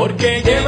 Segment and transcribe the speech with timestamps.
[0.00, 0.59] porque lleva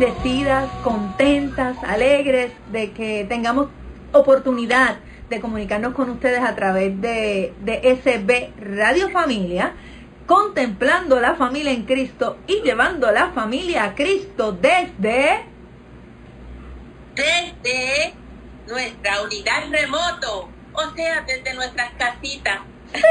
[0.00, 3.68] Bendecidas, contentas, alegres de que tengamos
[4.12, 4.96] oportunidad
[5.28, 9.74] de comunicarnos con ustedes a través de, de SB Radio Familia,
[10.26, 15.44] contemplando la familia en Cristo y llevando la familia a Cristo desde...
[17.14, 18.14] desde
[18.68, 22.60] nuestra unidad remoto, o sea, desde nuestras casitas.
[22.94, 23.02] Sí,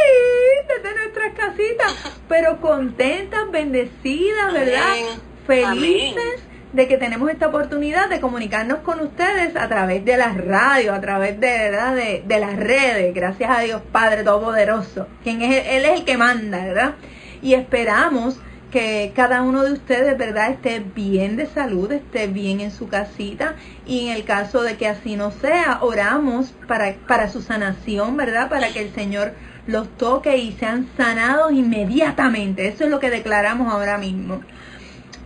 [0.68, 4.92] desde nuestras casitas, pero contentas, bendecidas, ¿verdad?
[4.92, 5.30] Amén.
[5.46, 10.96] Felices de que tenemos esta oportunidad de comunicarnos con ustedes a través de las radios,
[10.96, 11.96] a través de, ¿verdad?
[11.96, 16.18] de, de las redes, gracias a Dios Padre Todopoderoso, quien es, Él es el que
[16.18, 16.94] manda, ¿verdad?
[17.42, 18.40] Y esperamos
[18.72, 23.56] que cada uno de ustedes, ¿verdad?, esté bien de salud, esté bien en su casita
[23.86, 28.50] y en el caso de que así no sea, oramos para, para su sanación, ¿verdad?,
[28.50, 29.34] para que el Señor
[29.66, 32.68] los toque y sean sanados inmediatamente.
[32.68, 34.42] Eso es lo que declaramos ahora mismo.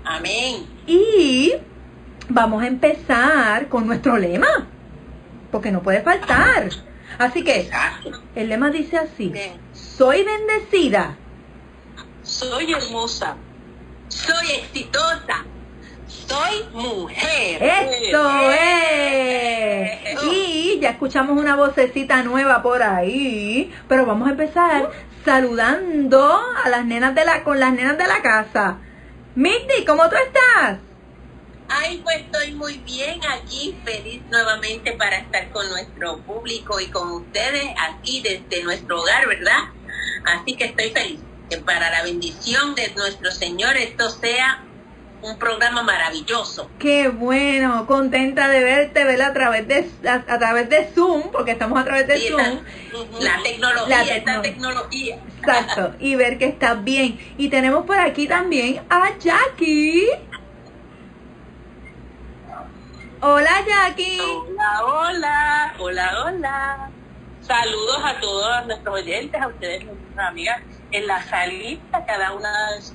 [0.05, 0.65] Amén.
[0.87, 1.53] Y
[2.29, 4.67] vamos a empezar con nuestro lema,
[5.51, 6.69] porque no puede faltar.
[7.17, 7.69] Así que
[8.35, 9.53] el lema dice así, Bien.
[9.73, 11.15] soy bendecida.
[12.23, 13.35] Soy hermosa.
[14.07, 15.45] Soy exitosa.
[16.07, 17.61] Soy mujer.
[17.61, 20.23] Eso es.
[20.23, 24.89] Y ya escuchamos una vocecita nueva por ahí, pero vamos a empezar
[25.25, 28.78] saludando a las nenas de la con las nenas de la casa.
[29.35, 30.77] Mindy, ¿cómo tú estás?
[31.67, 37.11] Ay, pues estoy muy bien aquí, feliz nuevamente para estar con nuestro público y con
[37.11, 39.57] ustedes aquí desde nuestro hogar, ¿verdad?
[40.23, 44.63] Así que estoy feliz que para la bendición de nuestro Señor esto sea
[45.23, 46.69] un programa maravilloso.
[46.79, 49.29] Qué bueno, contenta de verte, ¿verdad?
[49.29, 52.41] A través de a, a través de Zoom, porque estamos a través de Sí, Zoom.
[52.41, 55.17] esta- la tecnología, La esta tecnología.
[55.39, 57.19] Exacto, y ver que estás bien.
[57.38, 60.07] Y tenemos por aquí también a Jackie.
[63.22, 64.19] Hola Jackie.
[64.19, 66.90] Hola, hola, hola, hola.
[67.41, 70.61] Saludos a todos nuestros oyentes, a ustedes, nuestras amigas,
[70.91, 72.94] en la salita, cada una de sus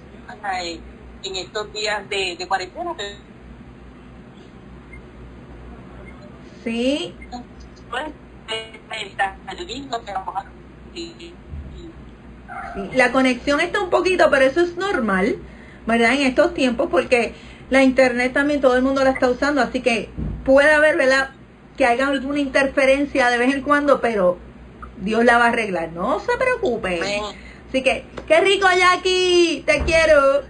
[0.62, 0.80] eh,
[1.22, 2.94] en estos días de, de cuarentena.
[6.64, 7.14] Sí,
[12.74, 15.44] sí, la conexión está un poquito, pero eso es normal,
[15.86, 16.14] ¿verdad?
[16.14, 17.34] En estos tiempos, porque
[17.70, 20.10] la internet también todo el mundo la está usando, así que
[20.44, 21.30] puede haber, ¿verdad?
[21.76, 24.38] Que haya alguna interferencia de vez en cuando, pero
[24.96, 27.00] Dios la va a arreglar, no se preocupe.
[27.68, 30.42] Así que, qué rico Jackie, te quiero.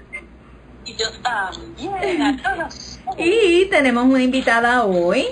[0.89, 2.95] Y yo también, a todos.
[3.17, 5.25] Y tenemos una invitada hoy,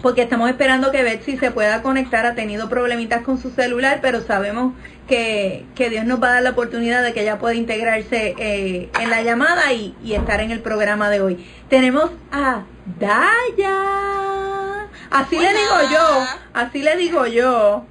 [0.00, 2.24] porque estamos esperando que Betsy se pueda conectar.
[2.24, 4.74] Ha tenido problemitas con su celular, pero sabemos
[5.08, 8.90] que, que Dios nos va a dar la oportunidad de que ella pueda integrarse eh,
[9.00, 11.46] en la llamada y, y estar en el programa de hoy.
[11.68, 12.62] Tenemos a
[12.98, 14.88] Daya.
[15.10, 17.84] Así le digo yo, así le digo yo.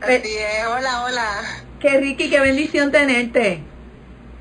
[0.00, 1.42] Así es, hola, hola.
[1.80, 3.62] Qué Ricky, qué bendición tenerte.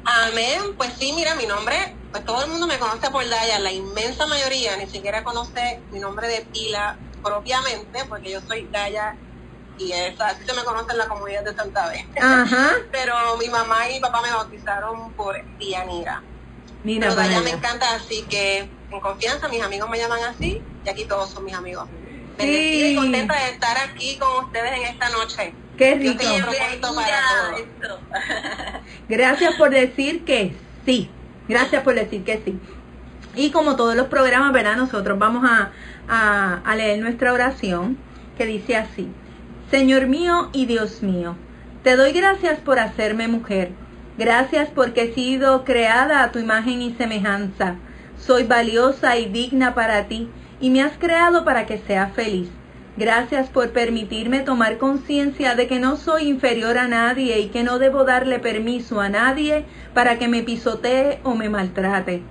[0.06, 0.62] Amén.
[0.78, 4.28] Pues sí, mira, mi nombre, pues todo el mundo me conoce por Daya, la inmensa
[4.28, 9.16] mayoría ni siquiera conoce mi nombre de pila propiamente, porque yo soy Daya
[9.78, 12.06] y esa, así se me conoce en la comunidad de Santa Fe.
[12.22, 12.74] Ajá.
[12.92, 16.22] Pero mi mamá y mi papá me bautizaron por Dianira.
[16.84, 20.90] Mira, Pero Daya me encanta, así que en confianza mis amigos me llaman así y
[20.90, 21.88] aquí todos son mis amigos.
[22.38, 25.54] Bendecida y contenta de estar aquí con ustedes en esta noche.
[25.78, 26.24] Qué Yo rico.
[26.24, 28.82] tengo para.
[29.10, 30.54] Gracias por decir que
[30.86, 31.10] sí.
[31.48, 32.58] Gracias por decir que sí.
[33.36, 34.78] Y como todos los programas, ¿verdad?
[34.78, 35.72] Nosotros vamos a,
[36.08, 37.98] a- a leer nuestra oración
[38.38, 39.08] que dice así.
[39.72, 41.36] Señor mío y Dios mío,
[41.84, 43.72] te doy gracias por hacerme mujer.
[44.18, 47.76] Gracias porque he sido creada a tu imagen y semejanza.
[48.20, 50.30] Soy valiosa y digna para ti
[50.64, 52.48] y me has creado para que sea feliz.
[52.96, 57.80] Gracias por permitirme tomar conciencia de que no soy inferior a nadie y que no
[57.80, 62.22] debo darle permiso a nadie para que me pisotee o me maltrate.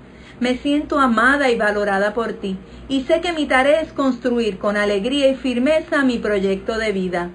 [0.40, 2.56] Me siento amada y valorada por ti,
[2.88, 7.29] y sé que mi tarea es construir con alegría y firmeza mi proyecto de vida.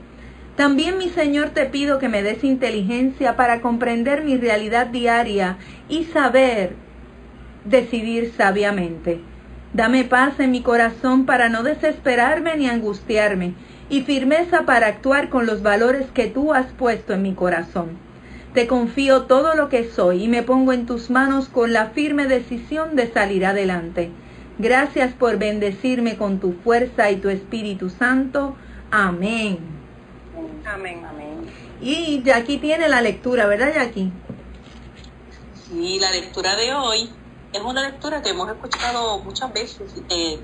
[0.56, 5.58] También, mi Señor, te pido que me des inteligencia para comprender mi realidad diaria
[5.90, 6.74] y saber
[7.66, 9.22] decidir sabiamente.
[9.78, 13.54] Dame paz en mi corazón para no desesperarme ni angustiarme,
[13.92, 18.00] y firmeza para actuar con los valores que tú has puesto en mi corazón.
[18.56, 22.26] Te confío todo lo que soy y me pongo en tus manos con la firme
[22.26, 24.10] decisión de salir adelante.
[24.58, 28.56] Gracias por bendecirme con tu fuerza y tu Espíritu Santo.
[28.90, 29.60] Amén.
[30.66, 31.36] Amén, amén.
[31.82, 34.12] Y Jackie tiene la lectura, ¿verdad Jackie?
[35.70, 37.12] Sí, la lectura de hoy
[37.58, 39.94] es una lectura que hemos escuchado muchas veces.
[40.10, 40.40] eh,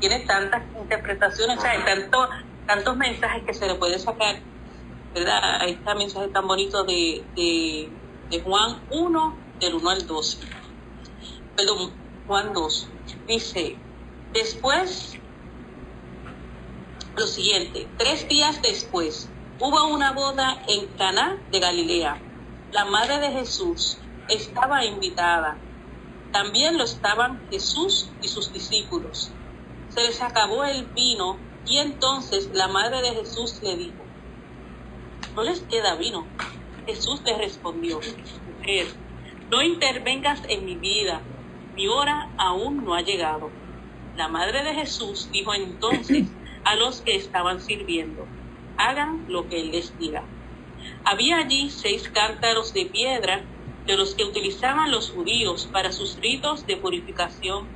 [0.00, 2.28] tiene tantas interpretaciones, o sea, tanto-
[2.66, 4.36] tantos mensajes que se le puede sacar,
[5.14, 5.60] ¿verdad?
[5.60, 7.88] Ahí está mensaje tan bonito de, de,
[8.30, 10.38] de Juan 1, del 1 al 12.
[11.56, 11.92] Perdón,
[12.26, 12.88] Juan 2.
[13.26, 13.76] Dice,
[14.32, 15.20] después,
[17.16, 22.18] lo siguiente, tres días después, hubo una boda en Caná de Galilea.
[22.72, 25.56] La madre de Jesús estaba invitada.
[26.34, 29.30] También lo estaban Jesús y sus discípulos.
[29.90, 34.04] Se les acabó el vino y entonces la madre de Jesús le dijo,
[35.36, 36.26] no les queda vino.
[36.88, 38.00] Jesús le respondió,
[38.48, 38.88] mujer,
[39.48, 41.22] no intervengas en mi vida,
[41.76, 43.48] mi hora aún no ha llegado.
[44.16, 46.26] La madre de Jesús dijo entonces
[46.64, 48.26] a los que estaban sirviendo,
[48.76, 50.24] hagan lo que él les diga.
[51.04, 53.53] Había allí seis cántaros de piedra
[53.86, 57.66] de los que utilizaban los judíos para sus ritos de purificación,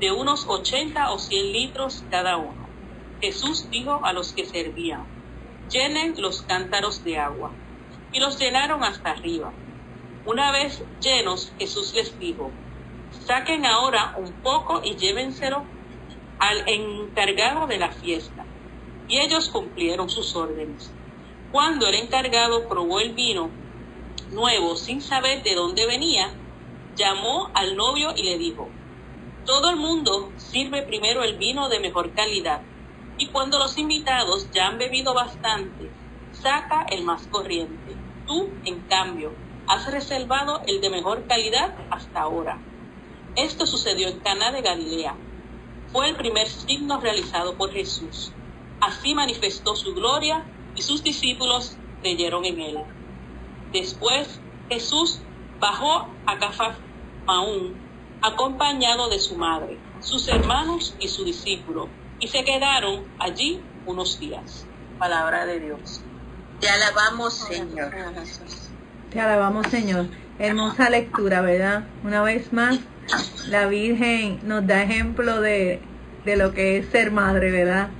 [0.00, 2.66] de unos 80 o 100 litros cada uno.
[3.20, 5.06] Jesús dijo a los que servían,
[5.70, 7.50] llenen los cántaros de agua.
[8.12, 9.52] Y los llenaron hasta arriba.
[10.24, 12.50] Una vez llenos, Jesús les dijo,
[13.26, 15.64] saquen ahora un poco y llévenselo
[16.38, 18.44] al encargado de la fiesta.
[19.08, 20.92] Y ellos cumplieron sus órdenes.
[21.52, 23.50] Cuando el encargado probó el vino
[24.30, 26.30] nuevo sin saber de dónde venía,
[26.96, 28.68] llamó al novio y le dijo,
[29.44, 32.62] todo el mundo sirve primero el vino de mejor calidad
[33.18, 35.90] y cuando los invitados ya han bebido bastante,
[36.32, 37.96] saca el más corriente.
[38.26, 39.32] Tú, en cambio,
[39.66, 42.58] has reservado el de mejor calidad hasta ahora.
[43.36, 45.16] Esto sucedió en Cana de Galilea.
[45.92, 48.32] Fue el primer signo realizado por Jesús.
[48.80, 50.44] Así manifestó su gloria
[50.74, 52.78] y sus discípulos creyeron en él.
[53.78, 54.40] Después
[54.70, 55.20] Jesús
[55.60, 57.74] bajó a Cafarnaúm
[58.22, 64.66] acompañado de su madre, sus hermanos y su discípulo, y se quedaron allí unos días.
[64.98, 66.00] Palabra de Dios.
[66.58, 67.92] Te alabamos, Señor.
[69.10, 70.06] Te alabamos, Señor.
[70.38, 71.84] Hermosa lectura, ¿verdad?
[72.02, 72.78] Una vez más,
[73.50, 75.82] la Virgen nos da ejemplo de,
[76.24, 77.90] de lo que es ser madre, ¿verdad?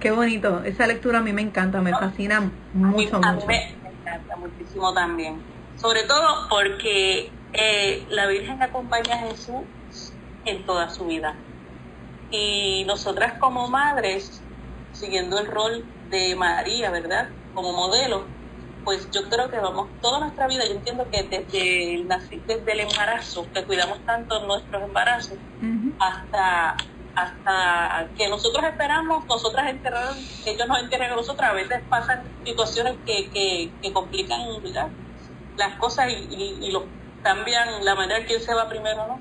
[0.00, 0.62] Qué bonito.
[0.64, 3.83] Esa lectura a mí me encanta, me fascina mucho, a mí mucho.
[4.14, 5.42] Encanta muchísimo también.
[5.76, 9.62] Sobre todo porque eh, la Virgen acompaña a Jesús
[10.44, 11.34] en toda su vida.
[12.30, 14.42] Y nosotras como madres,
[14.92, 17.28] siguiendo el rol de María, ¿verdad?
[17.54, 18.24] Como modelo,
[18.84, 22.08] pues yo creo que vamos toda nuestra vida, yo entiendo que desde el,
[22.46, 25.38] desde el embarazo, que cuidamos tanto nuestros embarazos,
[25.98, 26.76] hasta
[27.14, 32.22] hasta que nosotros esperamos, nosotras enterrar, que ellos nos entierren a nosotras, a veces pasan
[32.44, 34.88] situaciones que, que, que complican ¿verdad?
[35.56, 36.84] las cosas y, y, y los
[37.22, 39.20] cambian la manera en quién se va primero, ¿no?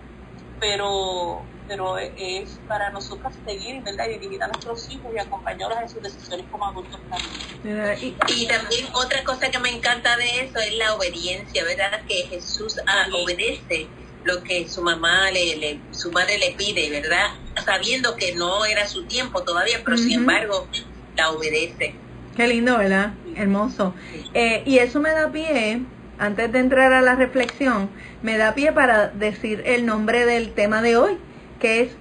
[0.60, 4.06] Pero pero es para nosotras seguir ¿verdad?
[4.08, 8.16] y dirigir a nuestros hijos y acompañarlos en sus decisiones como adultos también.
[8.28, 12.02] Y también otra cosa que me encanta de eso es la obediencia, ¿verdad?
[12.08, 13.88] Que Jesús ah, obedece
[14.24, 17.28] lo que su mamá le, le- su madre le pide, ¿verdad?
[17.66, 20.68] Sabiendo que no era su tiempo todavía, pero sin embargo
[21.16, 21.94] la obedece.
[22.36, 23.14] Qué lindo, ¿verdad?
[23.36, 23.94] Hermoso.
[24.34, 25.82] Eh, y eso me da pie,
[26.18, 27.90] antes de entrar a la reflexión,
[28.24, 31.18] me da pie para decir el nombre del tema de hoy,
[31.60, 31.92] que es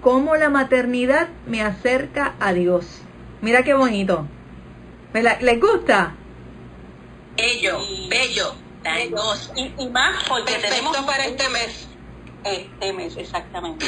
[0.00, 2.86] cómo la maternidad me acerca a Dios.
[3.42, 4.26] Mira qué bonito.
[5.12, 6.14] ¿Les gusta?
[7.36, 9.52] Bello, bello, tan hermoso.
[9.56, 11.88] Y, y más porque Perfecto tenemos para este mes.
[12.44, 13.86] este mes, exactamente.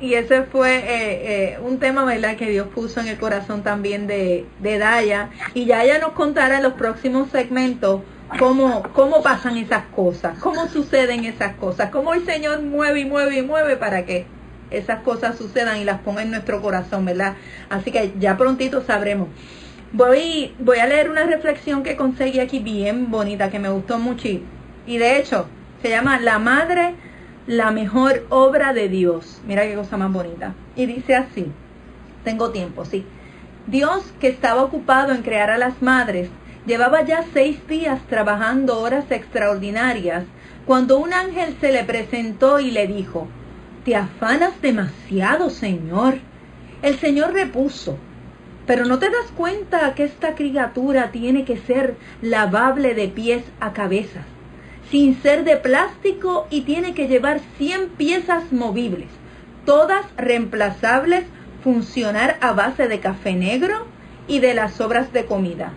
[0.00, 4.06] Y ese fue eh, eh, un tema, ¿verdad?, que Dios puso en el corazón también
[4.06, 5.30] de, de Daya.
[5.54, 8.00] Y ya ella nos contará en los próximos segmentos
[8.38, 13.38] cómo, cómo pasan esas cosas, cómo suceden esas cosas, cómo el Señor mueve y mueve
[13.38, 14.26] y mueve para que
[14.70, 17.34] esas cosas sucedan y las ponga en nuestro corazón, ¿verdad?
[17.68, 19.28] Así que ya prontito sabremos.
[19.94, 24.26] Voy, voy a leer una reflexión que conseguí aquí bien bonita, que me gustó mucho.
[24.86, 25.46] Y, de hecho,
[25.82, 26.94] se llama La Madre
[27.46, 29.42] la mejor obra de Dios.
[29.46, 30.54] Mira qué cosa más bonita.
[30.76, 31.52] Y dice así,
[32.24, 33.04] tengo tiempo, sí.
[33.66, 36.30] Dios, que estaba ocupado en crear a las madres,
[36.66, 40.24] llevaba ya seis días trabajando horas extraordinarias,
[40.64, 43.28] cuando un ángel se le presentó y le dijo,
[43.84, 46.14] Te afanas demasiado, Señor.
[46.80, 47.98] El Señor repuso,
[48.66, 53.72] pero no te das cuenta que esta criatura tiene que ser lavable de pies a
[53.72, 54.22] cabeza,
[54.90, 59.08] sin ser de plástico y tiene que llevar 100 piezas movibles,
[59.64, 61.24] todas reemplazables,
[61.64, 63.86] funcionar a base de café negro
[64.28, 65.72] y de las sobras de comida,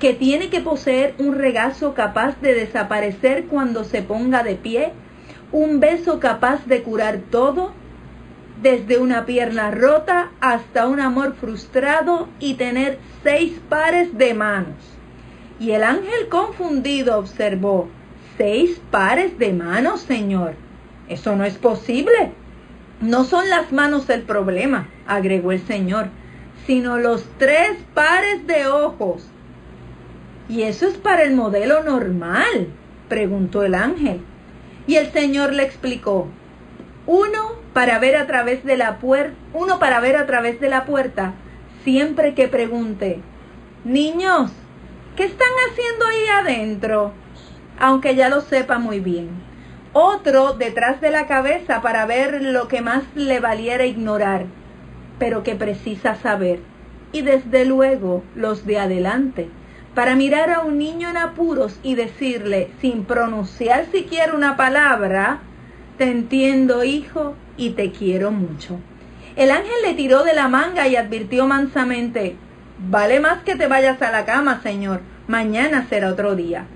[0.00, 4.92] que tiene que poseer un regazo capaz de desaparecer cuando se ponga de pie,
[5.52, 7.72] un beso capaz de curar todo,
[8.64, 14.78] desde una pierna rota hasta un amor frustrado y tener seis pares de manos.
[15.60, 17.90] Y el ángel confundido observó,
[18.38, 20.54] ¿seis pares de manos, Señor?
[21.10, 22.32] Eso no es posible.
[23.02, 26.06] No son las manos el problema, agregó el Señor,
[26.66, 29.28] sino los tres pares de ojos.
[30.48, 32.68] ¿Y eso es para el modelo normal?
[33.10, 34.22] preguntó el ángel.
[34.86, 36.28] Y el Señor le explicó,
[37.06, 40.84] uno para ver a través de la puerta, uno para ver a través de la
[40.84, 41.34] puerta,
[41.82, 43.20] siempre que pregunte,
[43.84, 44.50] niños,
[45.16, 47.12] ¿qué están haciendo ahí adentro?
[47.78, 49.30] Aunque ya lo sepa muy bien.
[49.92, 54.46] Otro detrás de la cabeza para ver lo que más le valiera ignorar,
[55.18, 56.60] pero que precisa saber.
[57.12, 59.48] Y desde luego los de adelante,
[59.94, 65.42] para mirar a un niño en apuros y decirle, sin pronunciar siquiera una palabra,
[65.98, 68.78] te entiendo, hijo, y te quiero mucho.
[69.36, 72.36] El ángel le tiró de la manga y advirtió mansamente,
[72.90, 76.66] vale más que te vayas a la cama, señor, mañana será otro día.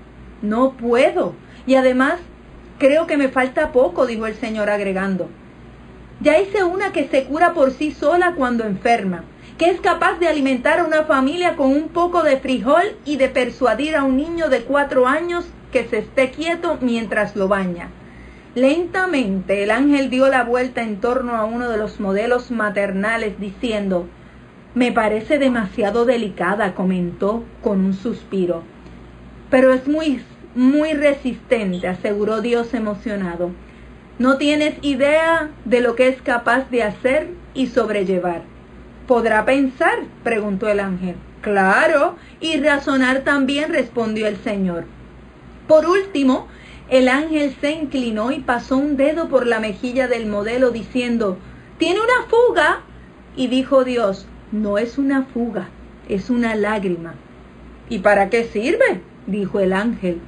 [0.41, 1.35] No puedo.
[1.65, 2.15] Y además,
[2.77, 5.29] creo que me falta poco, dijo el señor agregando.
[6.21, 9.23] Ya hice una que se cura por sí sola cuando enferma,
[9.57, 13.29] que es capaz de alimentar a una familia con un poco de frijol y de
[13.29, 17.89] persuadir a un niño de cuatro años que se esté quieto mientras lo baña.
[18.59, 24.09] Lentamente el ángel dio la vuelta en torno a uno de los modelos maternales diciendo,
[24.75, 28.63] Me parece demasiado delicada, comentó con un suspiro.
[29.49, 30.21] Pero es muy,
[30.55, 33.51] muy resistente, aseguró Dios emocionado.
[34.17, 38.41] No tienes idea de lo que es capaz de hacer y sobrellevar.
[39.07, 39.99] ¿Podrá pensar?
[40.25, 41.15] preguntó el ángel.
[41.39, 44.83] Claro, y razonar también, respondió el Señor.
[45.65, 46.49] Por último,
[46.89, 51.37] el ángel se inclinó y pasó un dedo por la mejilla del modelo diciendo,
[51.77, 52.81] tiene una fuga.
[53.35, 55.69] Y dijo Dios, no es una fuga,
[56.07, 57.13] es una lágrima.
[57.89, 59.01] ¿Y para qué sirve?
[59.27, 60.19] dijo el ángel,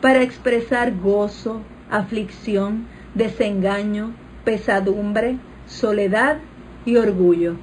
[0.00, 1.60] para expresar gozo,
[1.90, 4.12] aflicción, desengaño,
[4.44, 5.36] pesadumbre,
[5.66, 6.38] soledad
[6.86, 7.56] y orgullo.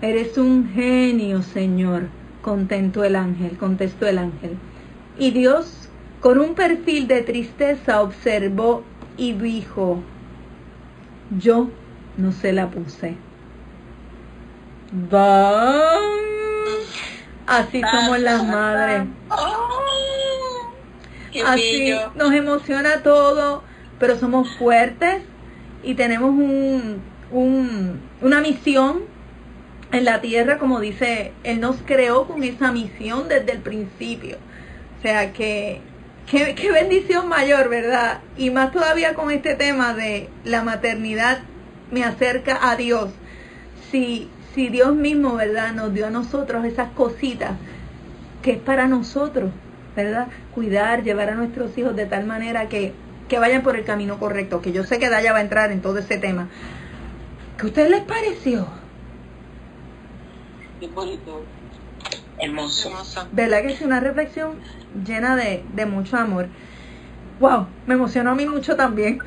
[0.00, 2.08] Eres un genio, Señor,
[2.42, 4.56] contentó el ángel, contestó el ángel.
[5.18, 5.79] Y Dios
[6.20, 8.84] con un perfil de tristeza observó
[9.16, 10.02] y dijo,
[11.38, 11.70] yo
[12.16, 13.16] no se la puse.
[17.46, 19.08] Así somos las madres.
[21.46, 23.62] Así nos emociona todo,
[23.98, 25.22] pero somos fuertes
[25.82, 29.02] y tenemos un, un, una misión
[29.92, 34.38] en la tierra, como dice, Él nos creó con esa misión desde el principio.
[34.98, 35.80] O sea que
[36.26, 38.20] Qué, bendición mayor, ¿verdad?
[38.36, 41.40] Y más todavía con este tema de la maternidad
[41.90, 43.10] me acerca a Dios.
[43.90, 45.72] Si, si Dios mismo, ¿verdad?
[45.72, 47.52] Nos dio a nosotros esas cositas
[48.42, 49.50] que es para nosotros,
[49.96, 50.28] ¿verdad?
[50.54, 52.92] Cuidar, llevar a nuestros hijos de tal manera que,
[53.28, 55.82] que vayan por el camino correcto, que yo sé que Daya va a entrar en
[55.82, 56.48] todo ese tema.
[57.56, 58.66] ¿Qué a ustedes les pareció?
[60.78, 61.44] Qué bonito.
[62.38, 62.90] Hermoso.
[63.32, 64.54] ¿Verdad que es una reflexión
[65.06, 66.48] llena de, de mucho amor?
[67.38, 69.18] Wow, me emocionó a mí mucho también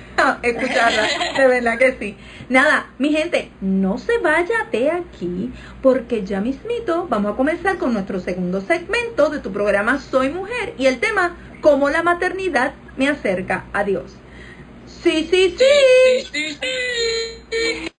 [0.42, 2.16] escucharla, de verdad que sí.
[2.48, 7.92] Nada, mi gente, no se vaya de aquí porque ya mismito vamos a comenzar con
[7.92, 13.08] nuestro segundo segmento de tu programa Soy Mujer y el tema cómo la maternidad me
[13.08, 14.16] acerca a Dios.
[14.86, 16.26] Sí, sí, sí.
[16.30, 16.58] sí, sí,
[17.50, 17.92] sí.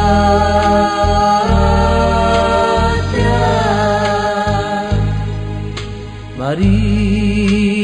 [6.38, 7.83] María,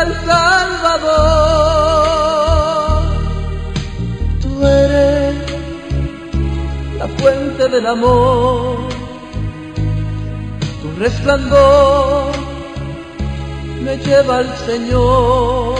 [0.02, 1.38] el Salvador.
[4.42, 5.36] Tú eres
[6.98, 8.78] la fuente del amor,
[10.82, 12.32] tu resplandor
[13.84, 15.78] me lleva al Señor,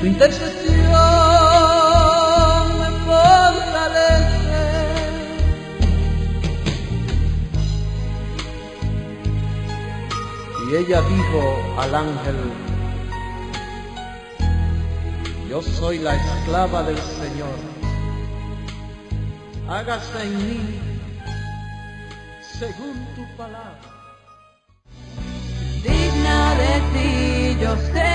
[0.00, 0.06] tu
[10.82, 11.42] ella dijo
[11.78, 12.36] al ángel,
[15.48, 17.56] yo soy la esclava del Señor,
[19.68, 20.80] hágase en mí
[22.58, 23.78] según tu palabra.
[25.84, 28.11] digna de ti, yo sé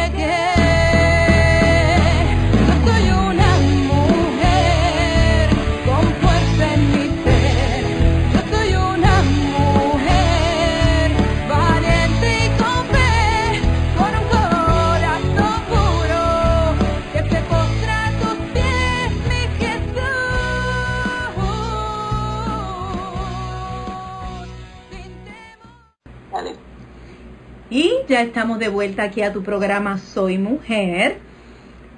[28.17, 31.19] ya estamos de vuelta aquí a tu programa Soy Mujer.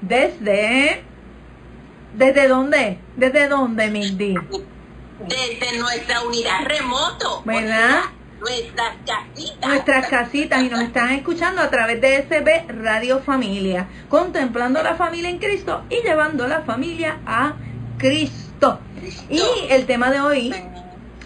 [0.02, 1.02] Desde...
[2.14, 2.98] ¿Desde dónde?
[3.16, 4.36] ¿Desde dónde, Mindy?
[5.28, 7.42] Desde nuestra unidad remoto.
[7.46, 8.02] ¿Verdad?
[8.42, 9.70] Nuestras casitas.
[9.70, 15.30] Nuestras casitas y nos están escuchando a través de SB Radio Familia, contemplando la familia
[15.30, 17.54] en Cristo y llevando la familia a
[17.98, 18.80] Cristo.
[19.30, 20.54] Y el tema de hoy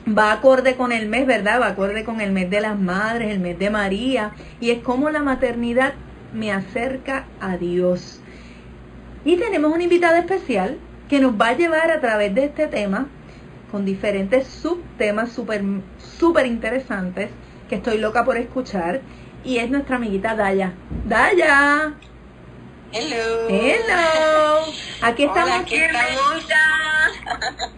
[0.08, 1.62] va acorde con el mes, ¿verdad?
[1.62, 5.10] Va acorde con el mes de las madres, el mes de María, y es como
[5.10, 5.94] la maternidad
[6.34, 8.20] me acerca a Dios.
[9.26, 13.08] Y tenemos una invitada especial que nos va a llevar a través de este tema
[13.72, 15.64] con diferentes subtemas súper
[15.98, 17.30] súper interesantes
[17.70, 19.02] que estoy loca por escuchar
[19.44, 20.74] y es nuestra amiguita Daya.
[21.08, 21.94] Daya,
[22.92, 23.50] Hello.
[23.50, 24.72] hello.
[25.02, 25.50] Aquí estamos.
[25.50, 27.74] Hola, aquí estamos.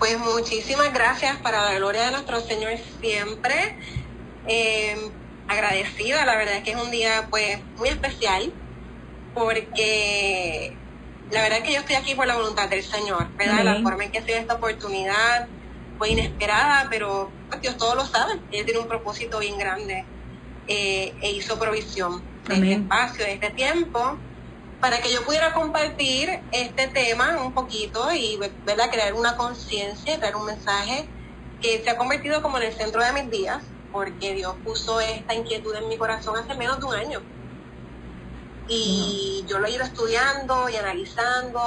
[0.00, 3.76] Pues muchísimas gracias para la gloria de nuestro Señor siempre.
[4.48, 4.96] Eh,
[5.46, 8.50] agradecida, la verdad es que es un día pues muy especial
[9.34, 10.74] porque
[11.30, 13.62] la verdad es que yo estoy aquí por la voluntad del Señor, ¿verdad?
[13.62, 13.82] La Amén.
[13.82, 15.48] forma en que ha sido esta oportunidad
[15.98, 18.40] fue inesperada, pero pues, Dios todo lo sabe.
[18.52, 20.06] Él tiene un propósito bien grande
[20.66, 24.16] eh, e hizo provisión de este espacio, de este tiempo
[24.80, 28.90] para que yo pudiera compartir este tema un poquito y ¿verdad?
[28.90, 31.12] crear una conciencia, crear un mensaje
[31.60, 33.62] que se ha convertido como en el centro de mis días,
[33.92, 37.20] porque Dios puso esta inquietud en mi corazón hace menos de un año.
[38.68, 41.60] Y yo lo he ido estudiando y analizando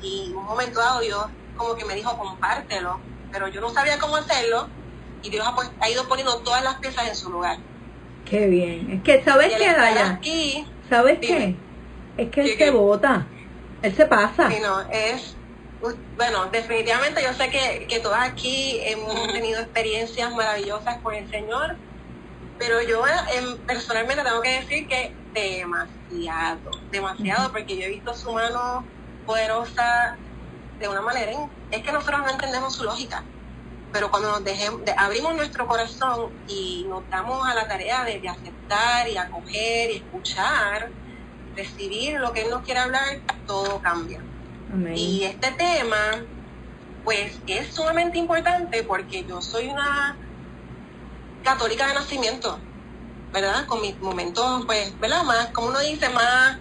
[0.00, 2.98] y, un momento dado Dios como que me dijo compártelo,
[3.30, 4.68] pero yo no sabía cómo hacerlo
[5.20, 7.58] y Dios ha, pues- ha ido poniendo todas las piezas en su lugar.
[8.24, 8.90] Qué bien.
[8.90, 10.12] Es que, ¿sabes qué, Daya?
[10.12, 11.56] aquí, ¿Sabes qué?
[12.16, 13.28] Es que él ¿Qué, se bota.
[13.82, 14.48] Él se pasa.
[14.50, 15.40] Sí, no, es,
[16.16, 21.80] bueno, definitivamente yo sé que, que todas aquí hemos tenido experiencias maravillosas con el Señor,
[22.58, 28.32] pero yo em, personalmente tengo que decir que demasiado, demasiado, porque yo he visto su
[28.32, 28.90] mano
[29.24, 30.20] poderosa
[30.78, 33.28] de una manera, en- es que nosotros no entendemos su lógica,
[33.92, 38.20] pero cuando nos dejemos, de- abrimos nuestro corazón y nos damos a la tarea de,
[38.20, 40.94] de aceptar y acoger y escuchar,
[41.56, 44.20] recibir lo que Él nos quiere hablar, todo cambia.
[44.72, 44.96] Amén.
[44.96, 46.22] Y este tema,
[47.04, 50.16] pues es sumamente importante porque yo soy una
[51.42, 52.58] católica de nacimiento,
[53.32, 53.66] ¿verdad?
[53.66, 55.24] Con mis momentos, pues, ¿verdad?
[55.24, 56.58] Más, como uno dice, más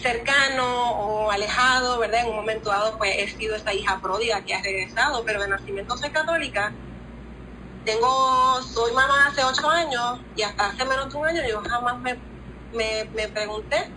[0.00, 2.22] cercano o alejado, ¿verdad?
[2.22, 5.48] En un momento dado, pues he sido esa hija pródiga que ha regresado, pero de
[5.48, 6.72] nacimiento soy católica.
[7.84, 11.98] tengo, soy mamá hace ocho años y hasta hace menos de un año yo jamás
[12.00, 12.18] me,
[12.72, 13.90] me, me pregunté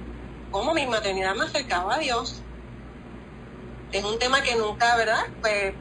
[0.51, 2.41] cómo mi maternidad me acercaba a Dios.
[3.91, 5.25] Es un tema que nunca, ¿verdad?
[5.41, 5.73] Pues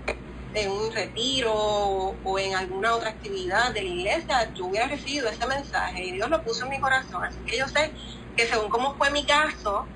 [0.54, 5.46] en un retiro o en alguna otra actividad de la iglesia, yo hubiera recibido ese
[5.46, 7.22] mensaje y Dios lo puso en mi corazón.
[7.22, 7.90] Así que yo sé
[8.36, 9.86] que según cómo fue mi caso,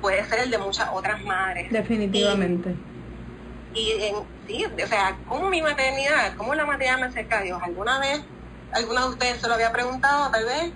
[0.00, 1.70] puede ser el de muchas otras madres.
[1.70, 2.74] Definitivamente.
[3.74, 7.42] Y, y en, sí, o sea, ¿cómo mi maternidad, cómo la maternidad me acerca a
[7.42, 7.62] Dios?
[7.62, 8.22] ¿Alguna vez,
[8.72, 10.72] alguna de ustedes se lo había preguntado, tal vez?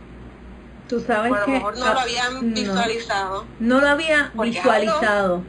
[0.89, 3.45] Tú sabes O a lo que mejor no lo habían visualizado.
[3.59, 5.43] No lo había visualizado.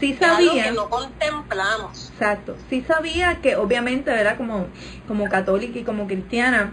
[0.00, 0.64] Sí algo sabía.
[0.64, 2.10] que no contemplamos.
[2.12, 2.56] Exacto.
[2.70, 4.66] Sí sabía que obviamente era como,
[5.08, 6.72] como católica y como cristiana,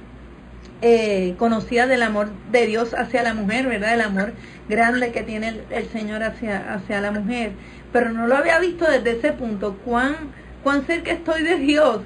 [0.81, 3.93] eh, conocía del amor de Dios hacia la mujer, ¿verdad?
[3.93, 4.33] El amor
[4.69, 7.53] grande que tiene el, el Señor hacia, hacia la mujer.
[7.91, 9.77] Pero no lo había visto desde ese punto.
[9.85, 10.15] ¿Cuán,
[10.63, 12.01] cuán cerca estoy de Dios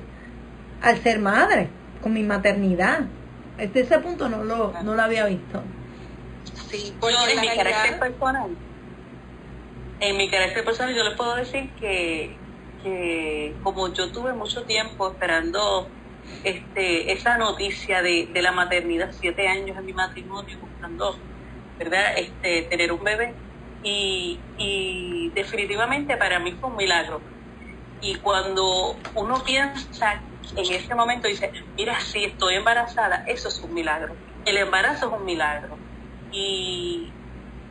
[0.82, 1.70] al ser madre,
[2.02, 3.02] con mi maternidad?
[3.58, 5.62] Desde ese punto no lo, no lo había visto.
[6.70, 8.50] Sí, porque Yo, en mi carácter personal,
[10.00, 12.38] en mi carácter personal, yo les puedo decir que,
[12.84, 15.90] que como yo tuve mucho tiempo esperando
[16.44, 21.18] este esa noticia de, de la maternidad, siete años en mi matrimonio, buscando,
[21.78, 22.18] ¿verdad?
[22.18, 23.34] Este, tener un bebé,
[23.84, 27.22] y, y definitivamente para mí fue un milagro.
[28.02, 30.22] Y cuando uno piensa
[30.56, 34.16] en ese momento, dice, mira, si estoy embarazada, eso es un milagro.
[34.46, 35.78] El embarazo es un milagro.
[36.32, 37.10] Y,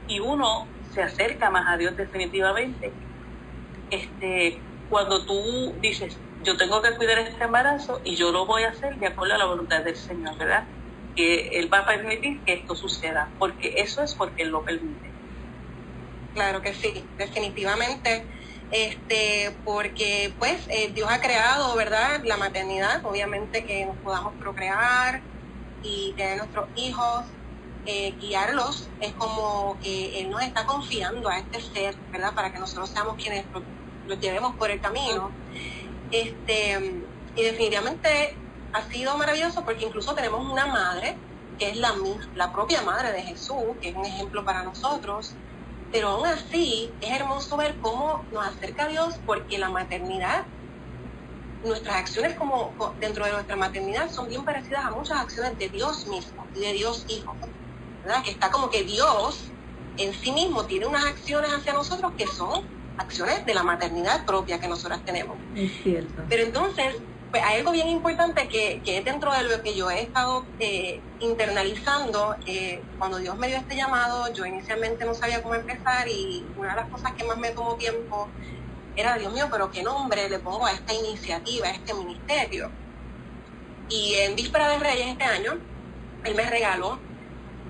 [0.09, 2.93] y uno se acerca más a Dios definitivamente.
[3.91, 4.59] Este,
[4.91, 8.97] cuando tú dices, yo tengo que cuidar este embarazo y yo lo voy a hacer
[8.97, 10.65] de acuerdo a la voluntad del Señor, ¿verdad?
[11.17, 15.11] Que Él va a permitir que esto suceda, porque eso es porque Él lo permite.
[16.35, 18.25] Claro que sí, definitivamente.
[18.71, 22.23] Este, porque pues eh, Dios ha creado, ¿verdad?
[22.25, 25.23] La maternidad, obviamente que nos podamos procrear
[25.83, 27.25] y tener nuestros hijos,
[27.89, 32.35] eh, guiarlos, es como que Él nos está confiando a este ser, ¿verdad?
[32.37, 33.67] Para que nosotros seamos quienes lo-
[34.05, 35.39] los llevemos por el camino.
[36.11, 41.23] Este, y definitivamente ha sido maravilloso porque incluso tenemos una madre,
[41.57, 41.95] que es la,
[42.35, 45.39] la propia madre de Jesús, que es un ejemplo para nosotros,
[45.91, 50.47] pero aún así es hermoso ver cómo nos acerca a Dios porque la maternidad,
[51.63, 55.69] nuestras acciones como co- dentro de nuestra maternidad son bien parecidas a muchas acciones de
[55.71, 57.39] Dios mismo y de Dios Hijo,
[58.09, 58.25] ¿verdad?
[58.25, 59.51] Que está como que Dios
[59.99, 62.65] en sí mismo tiene unas acciones hacia nosotros que son
[62.97, 65.37] acciones de la maternidad propia que nosotras tenemos.
[65.55, 66.23] Es cierto.
[66.27, 66.97] Pero entonces,
[67.31, 71.01] pues hay algo bien importante que, que dentro de lo que yo he estado eh,
[71.21, 72.35] internalizando.
[72.47, 76.71] eh, cuando Dios me dio este llamado, yo inicialmente no sabía cómo empezar y una
[76.71, 78.29] de las cosas que más me tomó tiempo
[78.97, 82.71] era, Dios mío, pero qué nombre le pongo a esta iniciativa, a este ministerio.
[83.91, 85.59] Y en Víspera de Reyes este año,
[86.25, 86.99] Él me regaló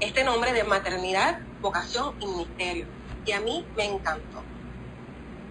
[0.00, 2.88] este nombre de maternidad, vocación y ministerio.
[3.24, 4.48] Y a mí me encantó.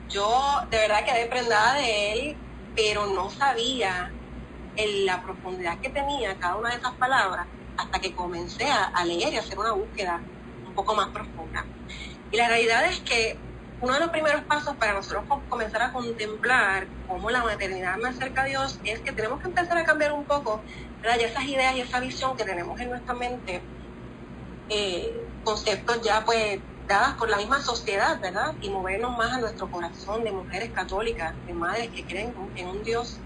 [0.07, 0.29] Yo
[0.71, 2.41] de verdad quedé prendada de él,
[2.73, 4.15] pero no sabía
[4.75, 9.33] en la profundidad que tenía cada una de esas palabras hasta que comencé a, leer
[9.33, 10.27] y a hacer una búsqueda
[10.63, 11.69] un poco más profunda.
[12.31, 13.43] Y la realidad es que
[13.79, 18.09] uno de los primeros pasos para nosotros co- comenzar a contemplar cómo la maternidad me
[18.09, 20.65] acerca a Dios es que tenemos que empezar a cambiar un poco
[21.01, 21.21] ¿verdad?
[21.21, 23.69] Esas ideas y esa visión que tenemos en nuestra mente,
[24.69, 28.55] eh, conceptos ya pues dadas por la misma sociedad, ¿verdad?
[28.61, 32.83] Y movernos más a nuestro corazón de mujeres católicas, de madres que creen en un
[32.83, 33.25] Dios.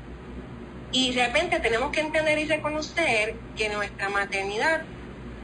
[0.92, 4.88] Y realmente tenemos que entender y reconocer que nuestra maternidad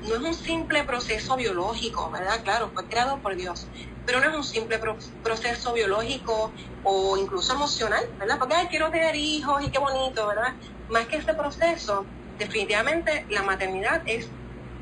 [0.01, 2.43] no es un simple proceso biológico, ¿verdad?
[2.43, 3.71] Claro, fue creado por Dios,
[4.05, 8.39] pero no es un simple pro- proceso biológico o incluso emocional, ¿verdad?
[8.39, 10.57] Porque ay, quiero tener hijos y qué bonito, ¿verdad?
[10.89, 14.35] Más que ese proceso, definitivamente la maternidad es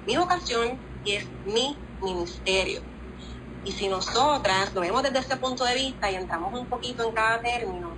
[0.05, 2.81] mi vocación y es mi ministerio.
[3.63, 7.13] Y si nosotras lo vemos desde ese punto de vista y entramos un poquito en
[7.13, 7.91] cada término,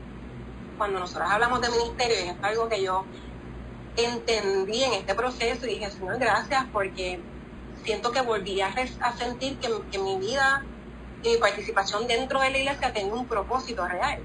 [0.77, 3.05] cuando nosotros hablamos de ministerio, y es algo que yo
[3.97, 7.19] entendí en este proceso y dije, Señor, gracias porque
[7.83, 10.63] siento que volví a, a sentir que, que mi vida
[11.23, 14.21] y mi participación dentro de la iglesia tenía un propósito real.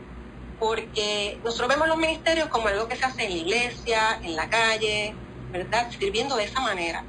[0.59, 4.49] Porque nosotros vemos los ministerios como algo que se hace en la iglesia, en la
[4.49, 5.15] calle,
[5.51, 5.91] ¿verdad?
[5.91, 7.05] Sirviendo de esa manera.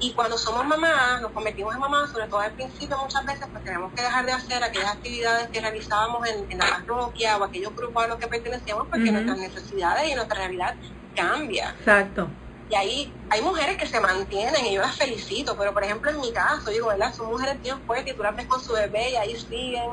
[0.00, 3.62] Y cuando somos mamás, nos convertimos en mamás, sobre todo al principio muchas veces, pues
[3.62, 7.74] tenemos que dejar de hacer aquellas actividades que realizábamos en, en la parroquia o aquellos
[7.76, 10.74] grupos a los que pertenecíamos porque nuestras necesidades y nuestra realidad
[11.14, 11.74] cambia.
[11.78, 12.28] Exacto.
[12.70, 16.20] Y ahí hay mujeres que se mantienen y yo las felicito, pero por ejemplo en
[16.20, 17.14] mi caso, digo, ¿verdad?
[17.14, 19.90] Son mujeres bien fuertes y tú las ves con su bebé y ahí siguen.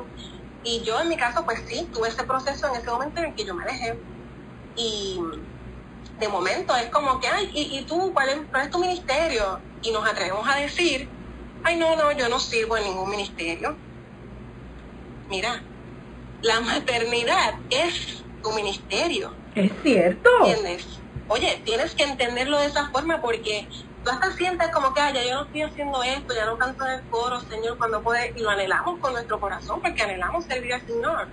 [0.63, 3.35] Y yo en mi caso, pues sí, tuve ese proceso en ese momento en el
[3.35, 3.99] que yo me alejé.
[4.75, 5.21] Y,
[6.19, 9.59] de momento es como que, ay, ¿y, y tú cuál es, cuál es tu ministerio?
[9.85, 11.07] Y nos atrevemos a decir,
[11.63, 13.75] ay, no, no, yo no sirvo en ningún ministerio.
[15.29, 15.61] Mira,
[16.41, 19.31] la maternidad es tu ministerio.
[19.53, 20.29] Es cierto.
[20.39, 20.85] ¿Entiendes?
[21.27, 23.67] Oye, tienes que entenderlo de esa forma porque
[24.03, 26.85] tú hasta sientes como que, ay, ya yo no estoy haciendo esto, ya no canto
[26.85, 30.73] en el coro, Señor, cuando puede, y lo anhelamos con nuestro corazón porque anhelamos servir
[30.73, 31.27] al Señor.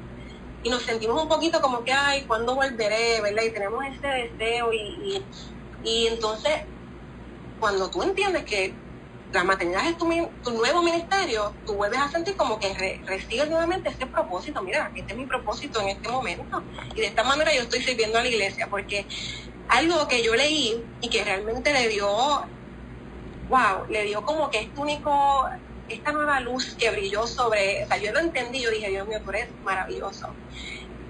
[0.63, 3.21] Y nos sentimos un poquito como que, ay, ¿cuándo volveré?
[3.23, 3.43] ¿Verdad?
[3.45, 5.25] Y tenemos ese deseo y, y,
[5.85, 6.53] y entonces,
[7.63, 8.75] cuando tú entiendes que
[9.33, 10.11] la maternidad es tu,
[10.43, 14.61] tu nuevo ministerio, tú vuelves a sentir como que re- recibes nuevamente ese propósito.
[14.63, 16.61] Mira, este es mi propósito en este momento.
[16.97, 19.07] Y de esta manera yo estoy sirviendo a la iglesia, porque
[19.69, 22.09] algo que yo leí y que realmente le dio,
[23.49, 25.47] wow, le dio como que este único,
[25.89, 29.21] esta nueva luz que brilló sobre, o sea, yo lo entendí, yo dije, Dios mío,
[29.25, 30.27] tú eres maravilloso.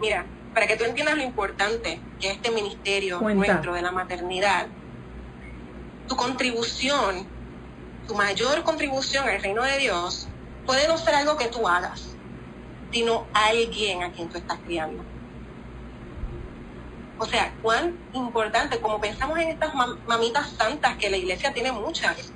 [0.01, 3.47] Mira, para que tú entiendas lo importante que es este ministerio Cuenta.
[3.55, 4.67] nuestro de la maternidad,
[6.13, 7.27] tu contribución,
[8.07, 10.29] tu mayor contribución al reino de Dios
[10.67, 12.19] puede no ser algo que tú hagas,
[12.91, 15.03] sino alguien a quien tú estás criando.
[17.17, 21.73] O sea, cuán importante, como pensamos en estas mam- mamitas santas, que la iglesia tiene
[21.73, 22.35] muchas,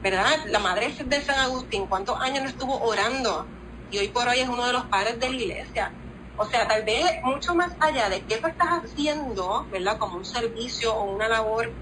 [0.00, 0.36] ¿verdad?
[0.46, 3.50] La madre de San Agustín, ¿cuántos años no estuvo orando?
[3.90, 5.98] Y hoy por hoy es uno de los padres de la iglesia.
[6.36, 9.98] O sea, tal vez mucho más allá de qué tú estás haciendo, ¿verdad?
[9.98, 11.76] Como un servicio o una labor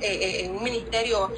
[0.00, 1.30] eh, eh, en un ministerio,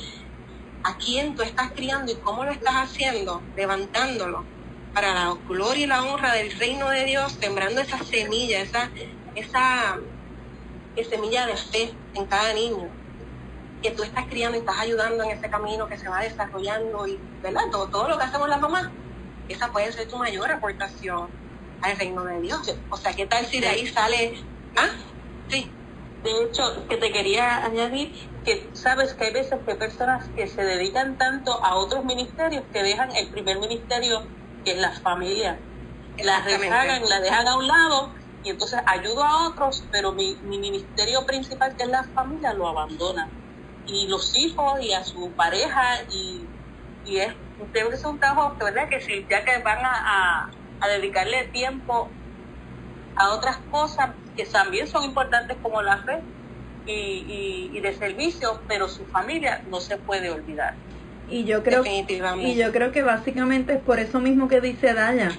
[0.85, 4.45] a quién tú estás criando y cómo lo estás haciendo, levantándolo
[4.93, 8.91] para la gloria y la honra del reino de Dios, sembrando esa semilla, esa,
[9.35, 9.99] esa,
[10.97, 12.89] esa semilla de fe en cada niño
[13.83, 17.19] que tú estás criando y estás ayudando en ese camino que se va desarrollando y,
[17.43, 17.63] ¿verdad?
[17.71, 18.91] Todo, todo lo que hacemos las mamás,
[19.49, 21.29] esa puede ser tu mayor aportación
[21.81, 22.75] al reino de Dios.
[22.91, 24.35] O sea, ¿qué tal si de ahí sale,
[24.77, 24.91] ah,
[25.49, 25.71] sí,
[26.23, 28.13] De hecho, que te quería añadir
[28.45, 32.65] que sabes que hay veces que hay personas que se dedican tanto a otros ministerios
[32.73, 34.27] que dejan el primer ministerio,
[34.65, 35.59] que es la familia.
[36.19, 36.59] La Exactamente.
[36.59, 41.25] rezagan, la dejan a un lado y entonces ayudo a otros, pero mi, mi ministerio
[41.27, 43.31] principal, que es la familia, lo abandonan.
[43.87, 46.49] Y los hijos y a su pareja y,
[47.05, 47.35] y es,
[47.75, 48.89] es un trabajo que, ¿verdad?
[48.89, 50.51] que si ya que van a, a,
[50.81, 52.09] a dedicarle tiempo
[53.17, 56.23] a otras cosas que también son importantes como la fe
[56.87, 60.75] y, y, y de servicio, pero su familia no se puede olvidar.
[61.33, 65.31] Y yo creo y yo creo que básicamente es por eso mismo que dice Daya.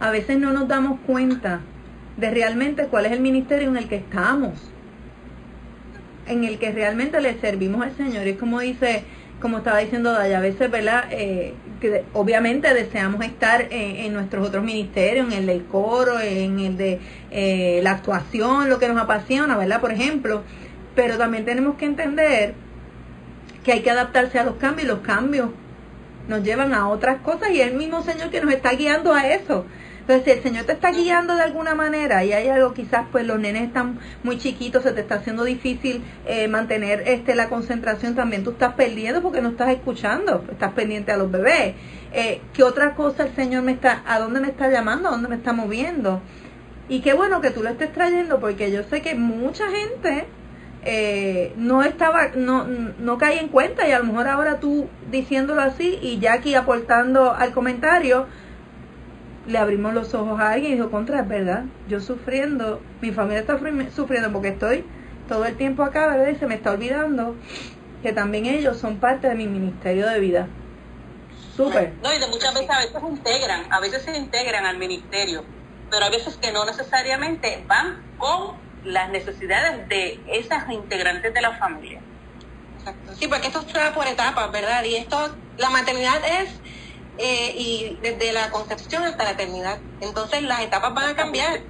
[0.00, 1.60] A veces no nos damos cuenta
[2.16, 4.52] de realmente cuál es el ministerio en el que estamos.
[6.26, 8.26] En el que realmente le servimos al Señor.
[8.26, 9.04] Y es como dice,
[9.40, 11.04] como estaba diciendo Daya, a veces, ¿verdad?
[11.10, 16.60] Eh, que obviamente deseamos estar en, en nuestros otros ministerios, en el del coro, en
[16.60, 16.98] el de
[17.30, 19.82] eh, la actuación, lo que nos apasiona, ¿verdad?
[19.82, 20.44] Por ejemplo.
[20.94, 22.54] Pero también tenemos que entender
[23.64, 25.50] que hay que adaptarse a los cambios y los cambios
[26.28, 29.28] nos llevan a otras cosas y es el mismo Señor que nos está guiando a
[29.28, 29.64] eso.
[30.00, 33.24] Entonces, si el Señor te está guiando de alguna manera y hay algo, quizás pues
[33.24, 38.16] los nenes están muy chiquitos, se te está haciendo difícil eh, mantener este la concentración,
[38.16, 41.74] también tú estás perdiendo porque no estás escuchando, estás pendiente a los bebés.
[42.12, 45.28] Eh, ¿Qué otra cosa el Señor me está, a dónde me está llamando, a dónde
[45.28, 46.20] me está moviendo?
[46.88, 50.26] Y qué bueno que tú lo estés trayendo porque yo sé que mucha gente
[50.84, 55.60] eh, no estaba, no, no caí en cuenta y a lo mejor ahora tú diciéndolo
[55.60, 58.26] así y Jackie aportando al comentario,
[59.46, 63.40] le abrimos los ojos a alguien y dijo, contra, es verdad, yo sufriendo, mi familia
[63.40, 64.84] está fri- sufriendo porque estoy
[65.28, 66.28] todo el tiempo acá, ¿verdad?
[66.28, 67.36] Y se me está olvidando
[68.02, 70.48] que también ellos son parte de mi ministerio de vida.
[71.56, 71.92] Súper.
[72.02, 75.44] No, y de muchas veces a veces integran, a veces se integran al ministerio,
[75.90, 81.56] pero a veces que no necesariamente van con las necesidades de esas integrantes de la
[81.58, 82.00] familia.
[82.78, 83.14] Exacto.
[83.14, 84.82] Sí, porque esto está por etapas, ¿verdad?
[84.84, 86.50] Y esto, la maternidad es,
[87.18, 89.78] eh, y desde la concepción hasta la eternidad.
[90.00, 91.60] Entonces las etapas van a cambiar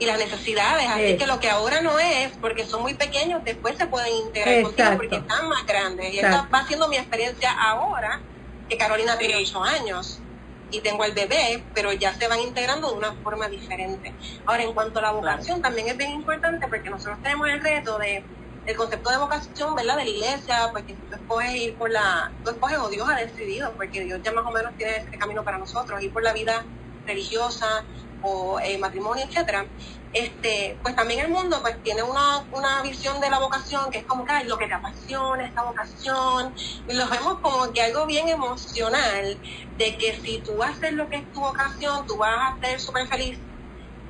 [0.00, 1.16] y las necesidades, así Sí.
[1.16, 4.70] que lo que ahora no es, porque son muy pequeños, después se pueden integrar contigo
[4.70, 4.96] Exacto.
[4.96, 6.14] porque están más grandes.
[6.14, 6.44] Y Exacto.
[6.46, 8.20] esta va siendo mi experiencia ahora,
[8.68, 10.20] que Carolina tiene ocho años
[10.70, 14.12] y tengo el bebé, pero ya se van integrando de una forma diferente.
[14.46, 17.98] Ahora, en cuanto a la vocación, también es bien importante porque nosotros tenemos el reto
[17.98, 18.24] de
[18.68, 19.96] el concepto de vocación, ¿verdad?
[19.96, 23.16] De la iglesia, porque si tú escoges ir por la, tú escoges o Dios ha
[23.16, 26.34] decidido, porque Dios ya más o menos tiene ese camino para nosotros, ir por la
[26.34, 26.66] vida
[27.06, 27.82] religiosa
[28.20, 29.66] o eh, matrimonio, etcétera.
[30.12, 34.04] Este, pues también el mundo pues tiene una, una visión de la vocación que es
[34.04, 36.54] como que "Ay, lo que te apasiona, esta vocación,
[36.88, 39.38] y lo vemos como que algo bien emocional,
[39.76, 43.06] de que si tú haces lo que es tu vocación, tú vas a ser súper
[43.06, 43.38] feliz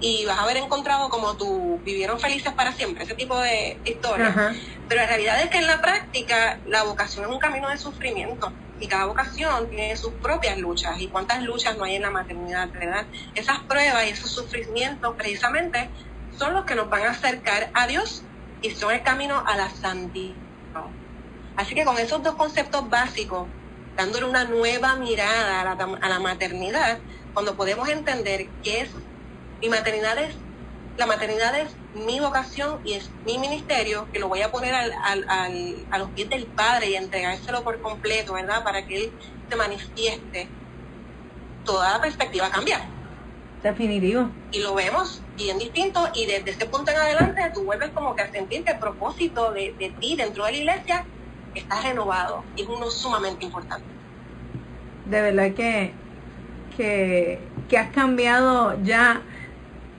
[0.01, 4.29] y vas a haber encontrado como tú vivieron felices para siempre, ese tipo de historias.
[4.31, 4.55] Ajá.
[4.89, 8.53] Pero la realidad es que en la práctica la vocación es un camino de sufrimiento
[8.81, 12.71] y cada vocación tiene sus propias luchas y cuántas luchas no hay en la maternidad,
[12.71, 13.07] ¿verdad?
[13.35, 15.88] Esas pruebas y esos sufrimientos precisamente
[16.37, 18.23] son los que nos van a acercar a Dios
[18.62, 20.35] y son el camino a la santidad.
[21.57, 23.49] Así que con esos dos conceptos básicos,
[23.97, 26.99] dándole una nueva mirada a la, a la maternidad,
[27.35, 28.91] cuando podemos entender que es
[29.61, 30.37] mi maternidad es
[30.97, 34.92] la maternidad es mi vocación y es mi ministerio, que lo voy a poner al,
[34.92, 38.62] al, al, a los pies del Padre y entregárselo por completo, ¿verdad?
[38.62, 39.12] Para que Él
[39.48, 40.48] se manifieste.
[41.64, 42.81] Toda la perspectiva cambia.
[43.62, 44.31] Definitivo.
[44.53, 48.22] Y lo vemos bien distinto y desde ese punto en adelante tú vuelves como que
[48.22, 51.05] a sentir que el propósito de, de ti dentro de la iglesia
[51.55, 53.87] está renovado y es uno sumamente importante.
[55.07, 55.92] De verdad que,
[56.77, 59.22] que, que has cambiado ya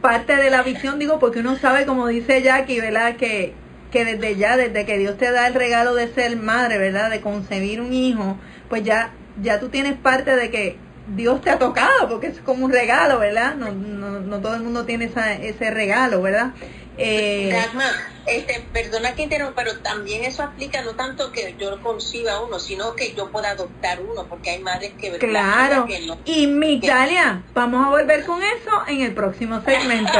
[0.01, 3.15] parte de la visión, digo, porque uno sabe, como dice Jackie, ¿verdad?
[3.15, 3.53] Que,
[3.91, 7.09] que desde ya, desde que Dios te da el regalo de ser madre, ¿verdad?
[7.09, 8.37] De concebir un hijo,
[8.69, 10.77] pues ya, ya tú tienes parte de que
[11.15, 13.55] Dios te ha tocado, porque es como un regalo, ¿verdad?
[13.55, 16.53] No, no, no todo el mundo tiene esa, ese regalo, ¿verdad?
[17.01, 17.93] Eh, Dagmar,
[18.25, 22.93] este, perdona que interrumpa, pero también eso aplica no tanto que yo conciba uno, sino
[22.93, 25.17] que yo pueda adoptar uno, porque hay madres que...
[25.17, 25.85] Claro.
[25.85, 26.17] que no.
[26.25, 30.11] Y Migdalia, vamos a volver con eso en el próximo segmento.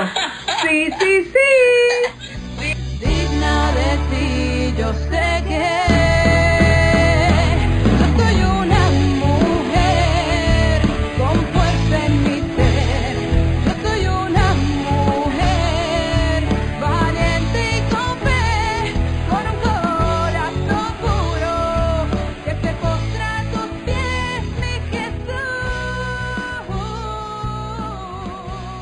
[0.61, 2.75] Sí, sí, sí.
[2.99, 6.18] digna de ti, yo sé que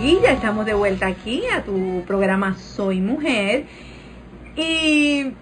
[0.08, 3.66] Y ya estamos de vuelta aquí a tu programa Soy Mujer.
[4.56, 5.34] Y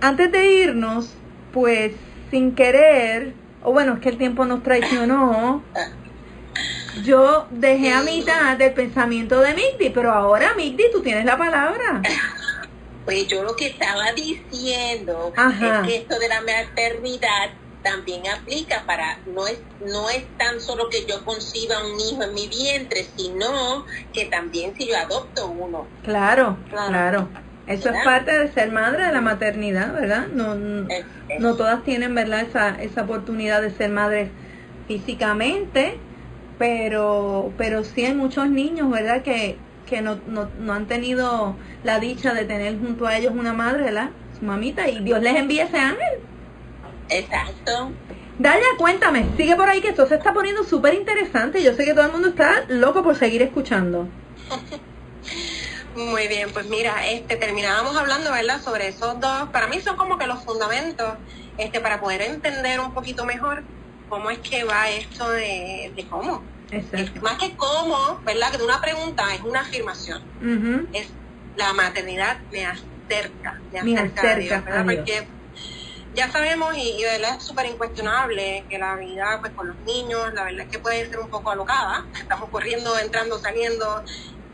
[0.00, 1.12] antes de irnos,
[1.52, 1.90] pues
[2.30, 3.32] sin querer,
[3.64, 5.60] o bueno, es que el tiempo nos traicionó,
[7.02, 12.00] yo dejé a mitad del pensamiento de Migdi, pero ahora Migdi, tú tienes la palabra.
[13.04, 15.80] Pues yo lo que estaba diciendo Ajá.
[15.80, 17.50] es que esto de la maternidad
[17.86, 22.34] también aplica para, no es, no es tan solo que yo conciba un hijo en
[22.34, 25.86] mi vientre, sino que también si yo adopto uno.
[26.02, 26.88] Claro, Claro.
[26.88, 27.28] claro.
[27.68, 30.26] Eso es parte de ser madre de la maternidad, ¿verdad?
[30.32, 32.40] No, no, Es- es- no todas tienen, ¿verdad?
[32.42, 34.30] Esa, esa oportunidad de ser madres
[34.88, 35.98] físicamente,
[36.58, 39.22] pero, pero sí hay muchos niños, ¿verdad?
[39.22, 43.52] Que, que no, no, no han tenido la dicha de tener junto a ellos una
[43.52, 44.10] madre, ¿verdad?
[44.38, 46.20] Su mamita, y Dios les envíe ese ángel.
[47.08, 47.92] Exacto.
[48.38, 51.62] Dalia, cuéntame, sigue por ahí que esto se está poniendo súper interesante.
[51.62, 54.08] Yo sé que todo el mundo está loco por seguir escuchando.
[55.96, 58.60] Muy bien, pues mira, este terminábamos hablando, ¿verdad?
[58.60, 61.14] Sobre esos dos, para mí son como que los fundamentos,
[61.56, 63.62] este, para poder entender un poquito mejor
[64.10, 66.42] cómo es que va esto de, de cómo.
[66.70, 67.22] Exacto.
[67.22, 68.50] Más que cómo, ¿verdad?
[68.52, 70.22] Que de una pregunta es una afirmación.
[70.42, 70.86] Ujú.
[70.92, 71.08] Es
[71.56, 74.80] la maternidad me acerca, me Me acerca, acerca a Dios, ¿verdad?
[74.80, 74.96] a Dios.
[74.96, 75.26] Porque
[76.16, 79.76] ya sabemos y, y de verdad es súper incuestionable que la vida pues con los
[79.80, 82.06] niños, la verdad es que puede ser un poco alocada.
[82.18, 84.02] Estamos corriendo, entrando, saliendo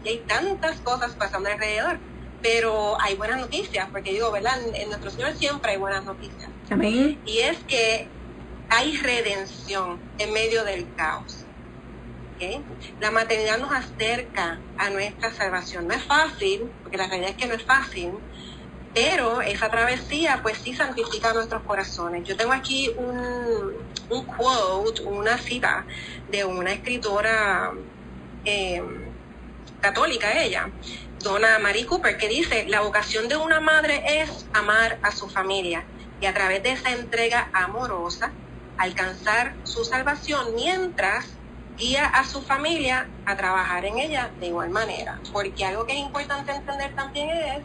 [0.05, 1.99] y hay tantas cosas pasando alrededor.
[2.43, 4.61] Pero hay buenas noticias, porque digo, ¿verdad?
[4.67, 6.51] En, en nuestro Señor siempre hay buenas noticias.
[6.71, 7.21] Amén.
[7.25, 8.09] Y es que
[8.69, 11.43] hay redención en medio del caos.
[13.01, 15.87] La maternidad nos acerca a nuestra salvación.
[15.87, 18.11] No es fácil, porque la realidad es que no es fácil,
[18.95, 22.27] pero esa travesía pues sí santifica nuestros corazones.
[22.27, 23.73] Yo tengo aquí un,
[24.11, 25.85] un quote, una cita
[26.31, 27.73] de una escritora
[28.45, 28.83] eh,
[29.81, 30.71] católica, ella,
[31.21, 35.85] Donna Marie Cooper, que dice, la vocación de una madre es amar a su familia
[36.21, 38.33] y a través de esa entrega amorosa
[38.77, 41.37] alcanzar su salvación mientras
[41.77, 45.21] guía a su familia a trabajar en ella de igual manera.
[45.33, 47.63] Porque algo que es importante entender también es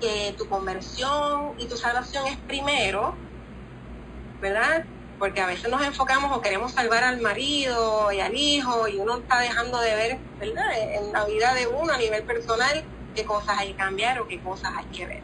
[0.00, 3.14] que tu conversión y tu salvación es primero,
[4.40, 4.84] ¿verdad?
[5.18, 9.18] Porque a veces nos enfocamos o queremos salvar al marido y al hijo y uno
[9.18, 10.66] está dejando de ver, ¿verdad?
[10.76, 12.84] En la vida de uno a nivel personal
[13.14, 15.22] qué cosas hay que cambiar o qué cosas hay que ver.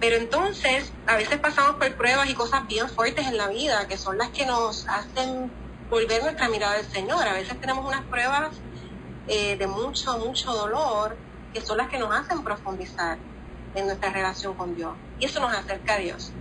[0.00, 3.96] Pero entonces, a veces pasamos por pruebas y cosas bien fuertes en la vida, que
[3.96, 5.50] son las que nos hacen
[5.90, 7.26] volver nuestra mirada al Señor.
[7.26, 8.56] A veces tenemos unas pruebas
[9.26, 11.16] eh, de mucho, mucho dolor,
[11.52, 13.18] que son las que nos hacen profundizar
[13.76, 14.94] en nuestra relación con Dios.
[15.20, 16.32] Y eso nos acerca a Dios.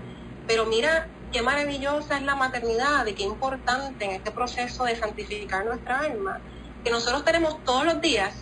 [0.48, 5.66] Pero mira qué maravillosa es la maternidad y qué importante en este proceso de santificar
[5.66, 6.40] nuestra alma,
[6.84, 8.34] que nosotros tenemos todos los días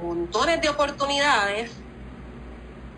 [0.00, 1.72] montones de oportunidades,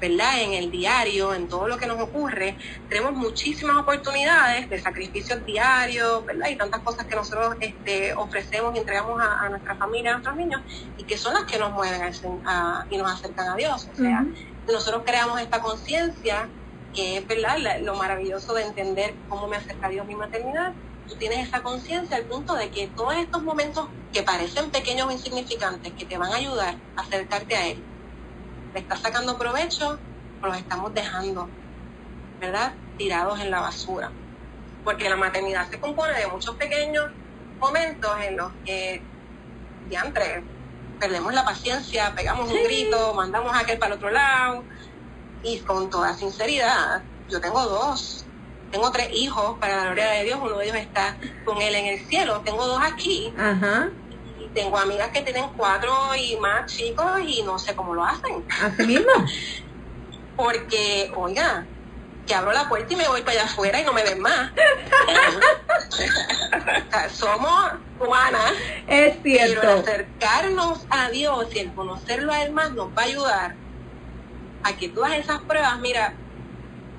[0.01, 0.40] ¿verdad?
[0.42, 6.24] En el diario, en todo lo que nos ocurre, tenemos muchísimas oportunidades de sacrificios diarios,
[6.26, 6.49] ¿verdad?
[6.51, 10.36] Y tantas cosas que nosotros este, ofrecemos y entregamos a, a nuestra familia, a nuestros
[10.36, 10.61] niños,
[10.97, 12.11] y que son las que nos mueven a-
[12.47, 13.88] a- y nos acercan a Dios.
[13.90, 14.24] O sea,
[14.66, 16.53] nosotros creamos esta conciencia
[16.92, 17.59] que es, ¿verdad?
[17.59, 20.74] La- lo maravilloso de entender cómo me acerca a Dios mi maternidad.
[21.07, 25.12] Tú tienes esa conciencia al punto de que todos estos momentos que parecen pequeños o
[25.12, 27.86] insignificantes, que te van a ayudar a acercarte a Él,
[28.77, 29.99] le estás sacando provecho
[30.43, 31.49] o los estamos dejando,
[32.39, 32.74] ¿verdad?
[32.99, 34.11] Tirados en la basura.
[34.85, 37.11] Porque la maternidad se compone de muchos pequeños
[37.59, 39.01] momentos en los que,
[39.89, 40.45] diantre,
[41.01, 44.62] perdemos la paciencia, pegamos un grito, mandamos a aquel para el otro lado.
[45.43, 48.27] Y con toda sinceridad, yo tengo dos.
[48.70, 51.16] Tengo tres hijos, para la gloria de Dios, uno de ellos está
[51.47, 52.43] con él en el cielo.
[52.45, 53.89] Tengo dos aquí, Ajá,
[54.57, 58.42] tengo amigas que tienen cuatro y más chicos y no sé cómo lo hacen.
[58.64, 59.12] así mismo.
[60.36, 61.66] Porque, oiga,
[62.26, 64.50] que abro la puerta y me voy para allá afuera y no me ven más.
[64.52, 65.90] O
[66.90, 68.52] sea, somos humanas,
[68.86, 69.70] Es pero el cierto.
[69.70, 73.54] acercarnos a Dios y el conocerlo a Él más nos va a ayudar
[74.64, 76.14] a que todas esas pruebas, mira,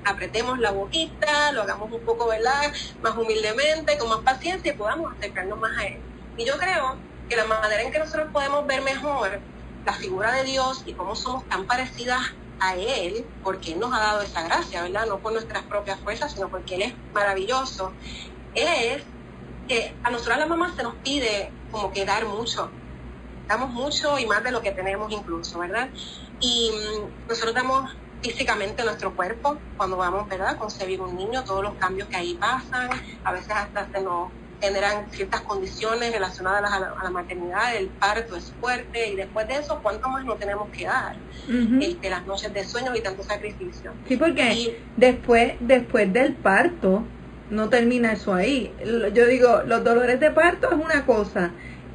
[0.04, 2.72] apretemos la boquita, lo hagamos un poco, ¿verdad?
[3.02, 5.98] Más humildemente, con más paciencia y podamos acercarnos más a Él.
[6.36, 6.96] Y yo creo
[7.28, 9.40] que la manera en que nosotros podemos ver mejor
[9.84, 13.98] la figura de Dios y cómo somos tan parecidas a Él, porque Él nos ha
[13.98, 15.06] dado esa gracia, ¿verdad?
[15.06, 17.92] No por nuestras propias fuerzas, sino porque Él es maravilloso,
[18.54, 19.02] es
[19.68, 22.70] que a nosotras las mamás se nos pide como que dar mucho.
[23.46, 25.88] Damos mucho y más de lo que tenemos incluso, ¿verdad?
[26.40, 30.58] Y mm, nosotros damos físicamente nuestro cuerpo cuando vamos, ¿verdad?
[30.58, 32.90] Concebir un niño, todos los cambios que ahí pasan,
[33.24, 37.86] a veces hasta se nos generan ciertas condiciones relacionadas a la, a la maternidad, el
[37.88, 41.16] parto es fuerte y después de eso, ¿cuánto más no tenemos que dar?
[41.48, 41.78] Ujú.
[41.80, 43.92] Este, las noches de sueño y tanto sacrificio.
[44.08, 47.04] Sí, porque Y- después, después del parto,
[47.50, 48.72] no termina eso ahí.
[49.14, 51.50] Yo digo, los dolores de parto es una cosa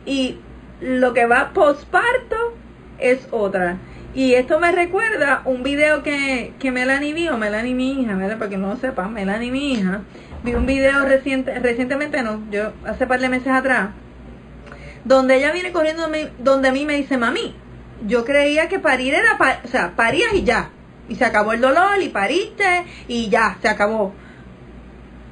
[0.05, 0.39] y
[0.82, 2.55] lo que va posparto
[2.97, 3.78] es otra.
[4.16, 8.38] Y esto me recuerda un video que, que Melanie vio, Melanie mi hija, ¿verdad?
[8.38, 10.01] Para que no lo sepan, Melanie mi hija,
[10.44, 13.91] vi un video reciente, recientemente, no, yo hace par de meses atrás,
[15.06, 17.56] donde ella viene corriendo a mí- donde a mí me dice, mami,
[18.08, 20.70] yo creía que parir era, pa- o sea, parías y ya,
[21.08, 24.14] y se acabó el dolor y pariste y ya, se acabó.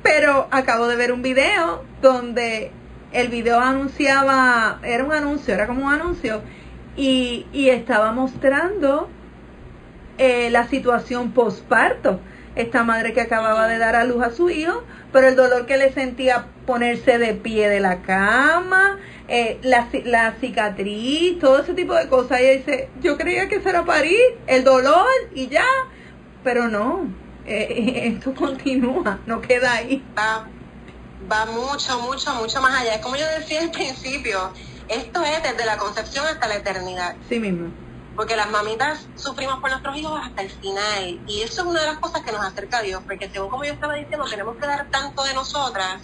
[0.03, 2.71] Pero acabo de ver un video donde
[3.11, 6.41] el video anunciaba, era un anuncio, era como un anuncio,
[6.95, 9.09] y, y estaba mostrando
[10.17, 12.19] eh, la situación posparto.
[12.55, 14.83] Esta madre que acababa de dar a luz a su hijo,
[15.13, 18.97] pero el dolor que le sentía ponerse de pie de la cama,
[19.27, 22.41] eh, la, la cicatriz, todo ese tipo de cosas.
[22.41, 25.65] Y ella dice, yo creía que eso era parir, el dolor y ya,
[26.43, 27.07] pero no,
[27.45, 30.03] eh, esto continúa, no queda ahí.
[30.17, 30.47] va,
[31.31, 32.95] va mucho, mucho, mucho más allá.
[32.95, 34.51] Es como yo decía al principio,
[34.89, 37.15] esto es desde la concepción hasta la eternidad.
[37.29, 37.69] Sí mismo.
[38.15, 41.19] Porque las mamitas sufrimos por nuestros hijos hasta el final.
[41.27, 43.01] Y eso es una de las cosas que nos acerca a Dios.
[43.05, 46.01] Porque según como yo estaba diciendo, tenemos que dar tanto de nosotras.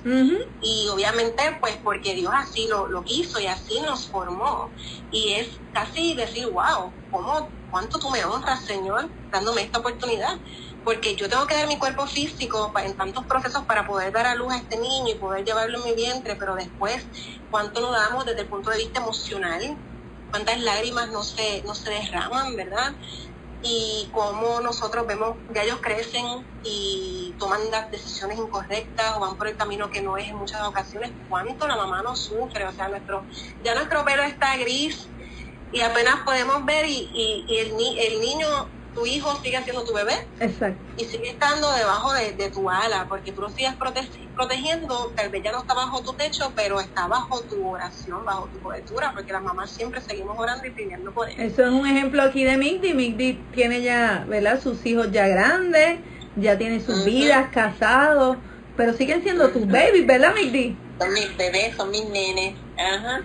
[0.61, 4.69] Y obviamente, pues porque Dios así lo, lo quiso y así nos formó.
[5.11, 10.37] Y es casi decir, wow, ¿cómo, ¿cuánto tú me honras, Señor, dándome esta oportunidad?
[10.83, 14.35] Porque yo tengo que dar mi cuerpo físico en tantos procesos para poder dar a
[14.35, 17.05] luz a este niño y poder llevarlo en mi vientre, pero después,
[17.51, 19.77] ¿cuánto nos damos desde el punto de vista emocional?
[20.31, 22.93] ¿Cuántas lágrimas no se, no se derraman, verdad?
[23.61, 26.25] y cómo nosotros vemos que ellos crecen
[26.63, 30.61] y toman las decisiones incorrectas o van por el camino que no es en muchas
[30.63, 33.25] ocasiones, cuánto la mamá nos sufre, o sea, nuestro,
[33.63, 35.11] ya nuestro pelo está gris
[35.71, 38.47] y apenas podemos ver y, y, y el, ni, el niño,
[38.97, 40.81] tu hijo sigue siendo tu bebé Exacto.
[40.97, 45.29] y sigue estando debajo de, de tu ala, porque tú lo sigues prote- protegiendo, tal
[45.29, 49.11] vez ya no está bajo tu techo, pero está bajo tu oración, bajo tu cobertura,
[49.13, 51.39] porque las mamás siempre seguimos orando y pidiendo por él.
[51.39, 52.93] Eso es un ejemplo aquí de Migdi.
[52.93, 54.59] Migdi tiene ya, ¿verdad?
[54.61, 55.99] Sus hijos ya grandes,
[56.35, 58.37] ya tiene sus vidas, casados,
[58.75, 60.75] pero siguen siendo tus babies, ¿verdad, Migdi?
[60.99, 62.55] Son mis bebés, son mis nenes.
[62.77, 63.21] Ajá.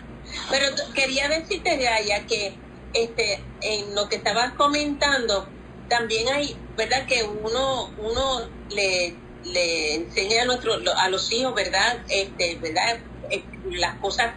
[0.51, 2.55] Pero quería decirte, Yaya, que
[2.95, 5.47] este, en lo que estabas comentando,
[5.93, 7.07] también hay, ¿verdad?
[7.07, 9.15] Que uno, uno le,
[9.45, 12.03] le enseña a, nuestro, a los hijos, ¿verdad?
[12.09, 12.99] Este, ¿verdad?
[13.29, 14.33] Eh, Las cosas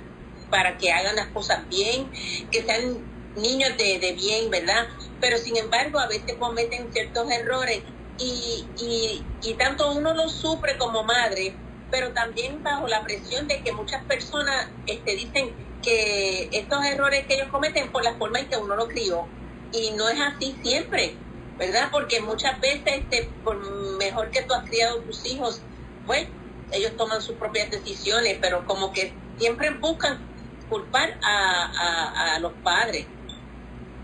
[0.49, 2.11] para que hagan las cosas bien,
[2.51, 2.97] que sean
[3.37, 4.87] niños de, de bien, ¿verdad?
[5.21, 7.83] Pero sin embargo, a veces cometen ciertos errores
[8.19, 11.55] y, y, y tanto uno lo sufre como madre,
[11.89, 17.35] pero también bajo la presión de que muchas personas este, dicen, que estos errores que
[17.35, 19.25] ellos cometen por la forma en que uno lo crió.
[19.71, 21.15] Y no es así siempre,
[21.57, 21.89] ¿verdad?
[21.91, 23.57] Porque muchas veces, este, por
[23.97, 25.65] mejor que tú has criado tus hijos,
[26.05, 26.29] pues
[26.71, 30.25] ellos toman sus propias decisiones, pero como que siempre buscan
[30.67, 33.07] culpar a, a, a los padres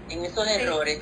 [0.09, 0.53] en esos Sí.
[0.53, 0.99] errores.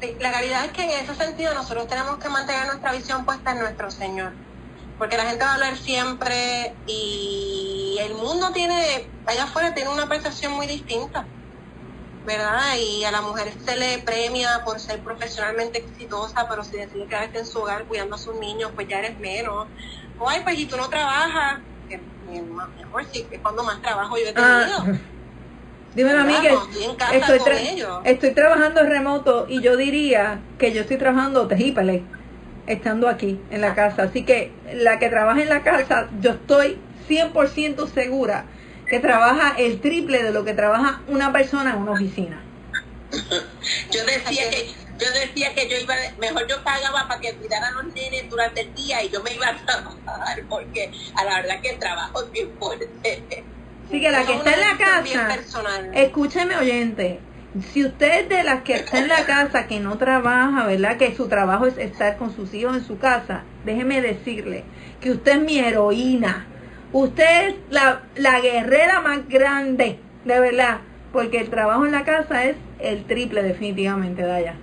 [0.00, 3.52] Sí, la realidad es que en ese sentido nosotros tenemos que mantener nuestra visión puesta
[3.52, 4.38] en nuestro Señor.
[4.98, 10.08] Porque la gente va a hablar siempre y el mundo tiene, allá afuera tiene una
[10.08, 11.32] percepción muy distinta,
[12.26, 12.76] ¿verdad?
[12.78, 17.38] Y a la mujer se le premia por ser profesionalmente exitosa, pero si decide quedarse
[17.38, 19.66] en su hogar cuidando a sus niños, pues ya eres menos.
[20.18, 21.60] O, ay, pues y tú no trabajas.
[21.88, 22.00] Que,
[22.36, 24.44] amor, sí, que cuando más trabajo yo he tenido.
[24.46, 24.84] Ah,
[25.94, 26.48] dímelo a mí que
[27.16, 28.00] estoy tra- ellos.
[28.04, 32.02] estoy trabajando remoto y yo diría que yo estoy trabajando triple
[32.66, 34.04] estando aquí en la casa.
[34.04, 38.46] Así que la que trabaja en la casa, yo estoy 100% segura
[38.88, 42.40] que trabaja el triple de lo que trabaja una persona en una oficina.
[43.90, 47.82] Yo decía que yo decía que yo iba, mejor yo pagaba para que cuidaran a
[47.82, 51.60] los nenes durante el día y yo me iba a trabajar porque a la verdad
[51.60, 53.44] que el trabajo es bien fuerte.
[53.86, 55.38] Así que la que es está en la casa,
[55.94, 57.20] escúcheme oyente,
[57.72, 60.96] si usted es de las que está en la casa, que no trabaja, ¿verdad?
[60.96, 64.64] Que su trabajo es estar con sus hijos en su casa, déjeme decirle
[65.00, 66.46] que usted es mi heroína.
[66.94, 70.78] Usted es la, la guerrera más grande, de verdad,
[71.12, 74.54] porque el trabajo en la casa es el triple definitivamente, Daya.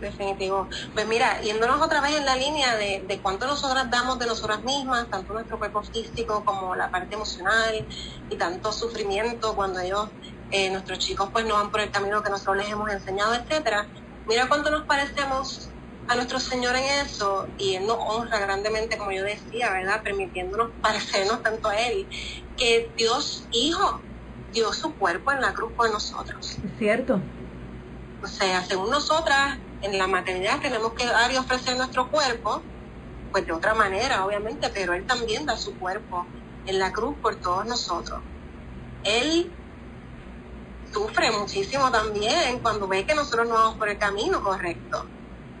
[0.00, 0.68] Definitivo.
[0.94, 4.64] Pues mira, yéndonos otra vez en la línea de, de cuánto nosotras damos de nosotras
[4.64, 7.86] mismas, tanto nuestro cuerpo físico como la parte emocional
[8.28, 10.08] y tanto sufrimiento cuando ellos,
[10.50, 13.86] eh, nuestros chicos pues no van por el camino que nosotros les hemos enseñado, etcétera.
[14.26, 15.67] Mira cuánto nos parecemos
[16.08, 20.02] a nuestro Señor en eso y Él nos honra grandemente, como yo decía, ¿verdad?
[20.02, 22.06] Permitiéndonos parecernos tanto a Él,
[22.56, 24.00] que Dios Hijo
[24.52, 26.58] dio su cuerpo en la cruz por nosotros.
[26.64, 27.20] ¿Es cierto?
[28.22, 32.62] O sea, según nosotras, en la maternidad tenemos que dar y ofrecer nuestro cuerpo,
[33.30, 36.26] pues de otra manera, obviamente, pero Él también da su cuerpo
[36.66, 38.20] en la cruz por todos nosotros.
[39.04, 39.52] Él
[40.92, 45.04] sufre muchísimo también cuando ve que nosotros no vamos por el camino correcto,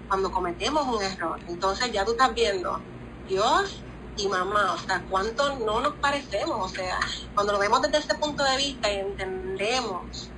[0.08, 1.38] cuando cometemos un error.
[1.48, 2.80] Entonces ya tú estás viendo,
[3.28, 3.82] Dios
[4.16, 6.98] y mamá, o sea, cuánto no nos parecemos, o sea,
[7.34, 10.30] cuando lo vemos desde ese punto de vista y entendemos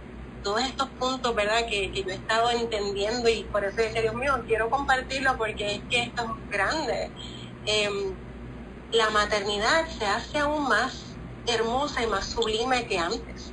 [0.42, 1.66] todos estos puntos, ¿verdad?
[1.68, 5.76] Que, que yo he estado entendiendo y por eso decía, Dios mío, quiero compartirlo porque
[5.76, 7.10] es que esto es grande.
[7.66, 8.14] Em,
[8.92, 11.16] la maternidad se hace aún más
[11.46, 13.52] hermosa y más sublime que antes.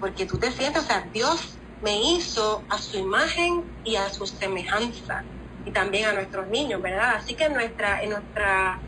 [0.00, 4.26] Porque tú te sientes, o sea, Dios me hizo a su imagen y a su
[4.26, 5.24] semejanza.
[5.64, 7.16] Y también a nuestros niños, ¿verdad?
[7.16, 8.80] Así que en nuestra, en nuestra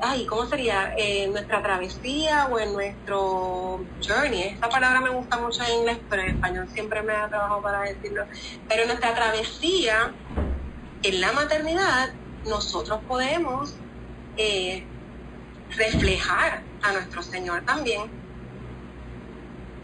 [0.00, 0.94] ay, ¿cómo sería?
[1.30, 4.42] Nuestra travesía o en nuestro journey.
[4.42, 7.82] Esta palabra me gusta mucho en inglés, pero en español siempre me da trabajo para
[7.82, 8.24] decirlo.
[8.68, 10.12] Pero en nuestra travesía,
[11.02, 12.12] en la maternidad,
[12.46, 13.74] nosotros podemos
[14.36, 14.84] eh,
[15.76, 18.02] reflejar a nuestro Señor también.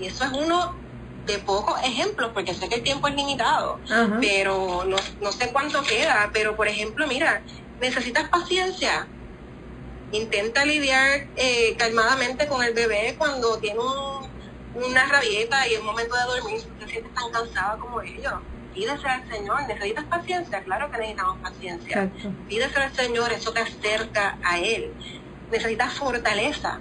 [0.00, 0.74] Y eso es uno
[1.26, 3.80] de pocos ejemplos, porque sé que el tiempo es limitado
[4.20, 7.42] pero no, no sé cuánto queda, pero por ejemplo, mira,
[7.80, 9.06] necesitas paciencia.
[10.12, 14.26] Intenta lidiar eh, calmadamente con el bebé cuando tiene un-
[14.84, 18.34] una rabieta y es momento de dormir, si te sientes tan cansada como ellos.
[18.74, 22.02] Pídese al Señor, necesitas paciencia, claro que necesitamos paciencia.
[22.04, 22.30] Exacto.
[22.46, 24.92] Pídese al Señor, eso te acerca a Él.
[25.50, 26.78] Necesitas fortaleza.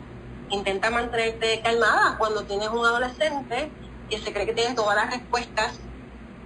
[0.50, 3.72] Intenta mantenerte calmada cuando tienes un adolescente
[4.10, 5.80] que se cree que tiene todas las respuestas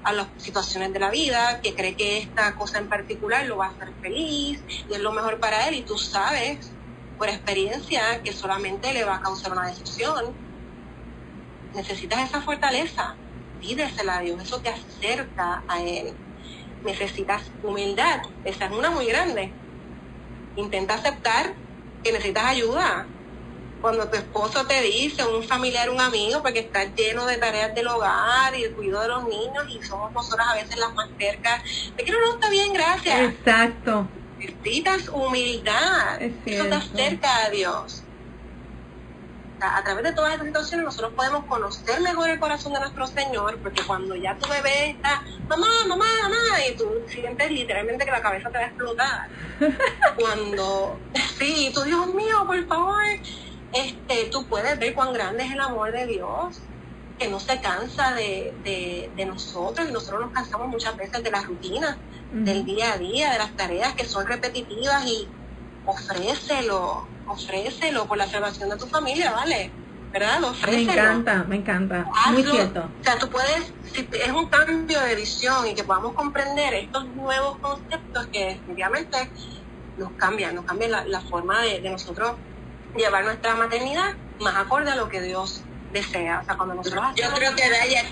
[0.04, 3.68] a las situaciones de la vida, que cree que esta cosa en particular lo va
[3.68, 6.72] a hacer feliz y es lo mejor para él y tú sabes
[7.20, 10.38] por experiencia que solamente le va a causar una decepción.
[11.74, 13.20] Necesitas esa fortaleza,
[13.60, 16.16] pídesela a Dios, eso te acerca a Él.
[16.84, 19.54] Necesitas humildad, esa es una muy grande.
[20.56, 21.54] Intenta aceptar
[22.02, 23.06] que necesitas ayuda.
[23.82, 27.88] Cuando tu esposo te dice, un familiar, un amigo, porque estás lleno de tareas del
[27.88, 31.64] hogar y el cuidado de los niños y somos nosotras a veces las más cercas.
[31.96, 33.20] Te quiero, no, está bien, gracias.
[33.22, 34.08] Exacto.
[34.38, 36.22] Necesitas humildad.
[36.22, 36.76] Es Eso te cierto.
[36.76, 38.04] acerca a Dios.
[39.62, 43.58] A través de todas estas situaciones nosotros podemos conocer mejor el corazón de nuestro Señor,
[43.62, 48.22] porque cuando ya tu bebé está, mamá, mamá, mamá, y tú sientes literalmente que la
[48.22, 49.30] cabeza te va a explotar.
[50.18, 50.98] cuando,
[51.38, 53.04] sí, tú, Dios mío, por favor,
[53.74, 56.60] este, tú puedes ver cuán grande es el amor de Dios,
[57.18, 61.32] que no se cansa de, de, de nosotros, y nosotros nos cansamos muchas veces de
[61.32, 61.98] la rutina
[62.32, 65.28] del día a día, de las tareas que son repetitivas y
[65.86, 69.72] ofrécelo, ofrécelo por la salvación de tu familia, ¿vale?
[70.12, 70.40] ¿verdad?
[70.66, 72.06] Me encanta, me encanta.
[72.32, 72.90] Muy cierto.
[73.00, 77.06] O sea, tú puedes, si es un cambio de visión y que podamos comprender estos
[77.10, 79.30] nuevos conceptos que definitivamente
[79.98, 82.34] nos cambian, nos cambian la, la forma de, de nosotros
[82.96, 85.62] llevar nuestra maternidad más acorde a lo que Dios
[85.92, 86.40] desea.
[86.42, 88.04] O sea, cuando nosotros Yo creo que Daya,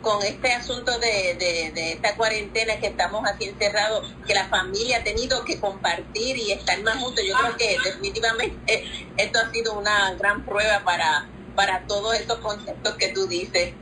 [0.00, 4.98] con, este asunto de, de, de esta cuarentena que estamos aquí encerrados, que la familia
[4.98, 9.50] ha tenido que compartir y estar más juntos, yo creo que definitivamente eh, esto ha
[9.52, 13.74] sido una gran prueba para, para todos estos conceptos que tú dices.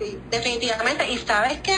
[0.00, 1.08] Sí, definitivamente.
[1.10, 1.74] Y sabes que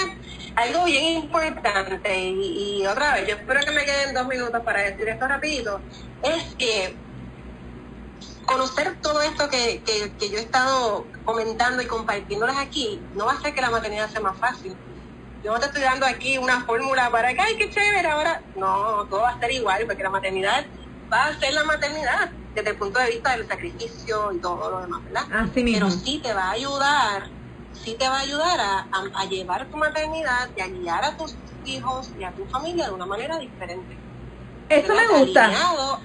[0.54, 4.82] algo bien importante, y, y otra vez, yo espero que me queden dos minutos para
[4.82, 5.80] decir esto rapidito,
[6.22, 6.94] es que
[8.50, 13.32] conocer todo esto que, que, que yo he estado comentando y compartiéndoles aquí, no va
[13.32, 14.78] a hacer que la maternidad sea más fácil.
[15.42, 18.44] Yo no te estoy dando aquí una fórmula para que, ay, qué chévere, ahora.
[18.54, 20.66] No, todo va a ser igual, porque la maternidad
[21.12, 24.80] va a ser la maternidad desde el punto de vista del sacrificio y todo lo
[24.82, 25.24] demás, ¿verdad?
[25.32, 25.88] Así mismo.
[25.88, 27.32] pero sí te va a ayudar,
[27.72, 31.16] sí te va a ayudar a, a- a llevar tu maternidad y a guiar a
[31.16, 34.02] tus hijos y a tu familia de una manera diferente.
[34.68, 35.44] Eso me gusta.
[35.44, 36.00] Alineado,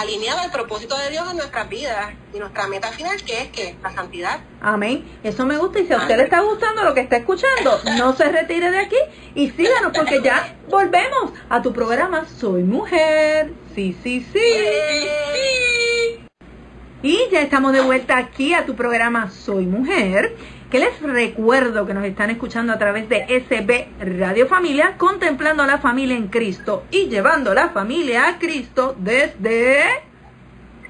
[0.00, 3.76] alineado al propósito de Dios en nuestras vidas y nuestra meta final que es que
[3.82, 4.40] la santidad.
[4.60, 5.04] Amén.
[5.22, 5.80] Eso me gusta.
[5.80, 8.78] Y si a usted le está gustando lo que está escuchando, no se retire de
[8.78, 8.96] aquí
[9.34, 13.52] y síganos porque ya volvemos a tu programa Soy Mujer.
[13.74, 14.40] Sí, sí, sí.
[17.02, 20.34] Y ya estamos de vuelta aquí a tu programa Soy Mujer,
[20.70, 23.88] que les recuerdo que nos están escuchando a través de SB
[24.20, 29.84] Radio Familia, contemplando a la familia en Cristo y llevando la familia a Cristo desde...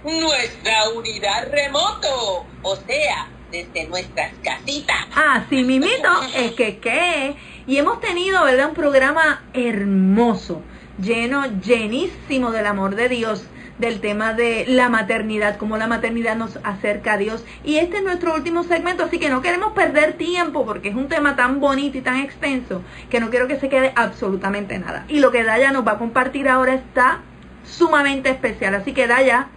[0.05, 5.07] Nuestra unidad remoto, o sea, desde nuestras casitas.
[5.15, 7.35] Así mimito, es que qué.
[7.67, 8.69] Y hemos tenido, ¿verdad?
[8.69, 10.63] Un programa hermoso,
[11.01, 13.47] lleno, llenísimo del amor de Dios,
[13.79, 17.45] del tema de la maternidad, cómo la maternidad nos acerca a Dios.
[17.65, 21.09] Y este es nuestro último segmento, así que no queremos perder tiempo porque es un
[21.09, 25.05] tema tan bonito y tan extenso que no quiero que se quede absolutamente nada.
[25.09, 27.21] Y lo que Daya nos va a compartir ahora está
[27.65, 28.75] sumamente especial.
[28.75, 29.49] Así que Daya,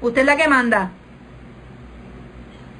[0.00, 0.90] usted es la que manda.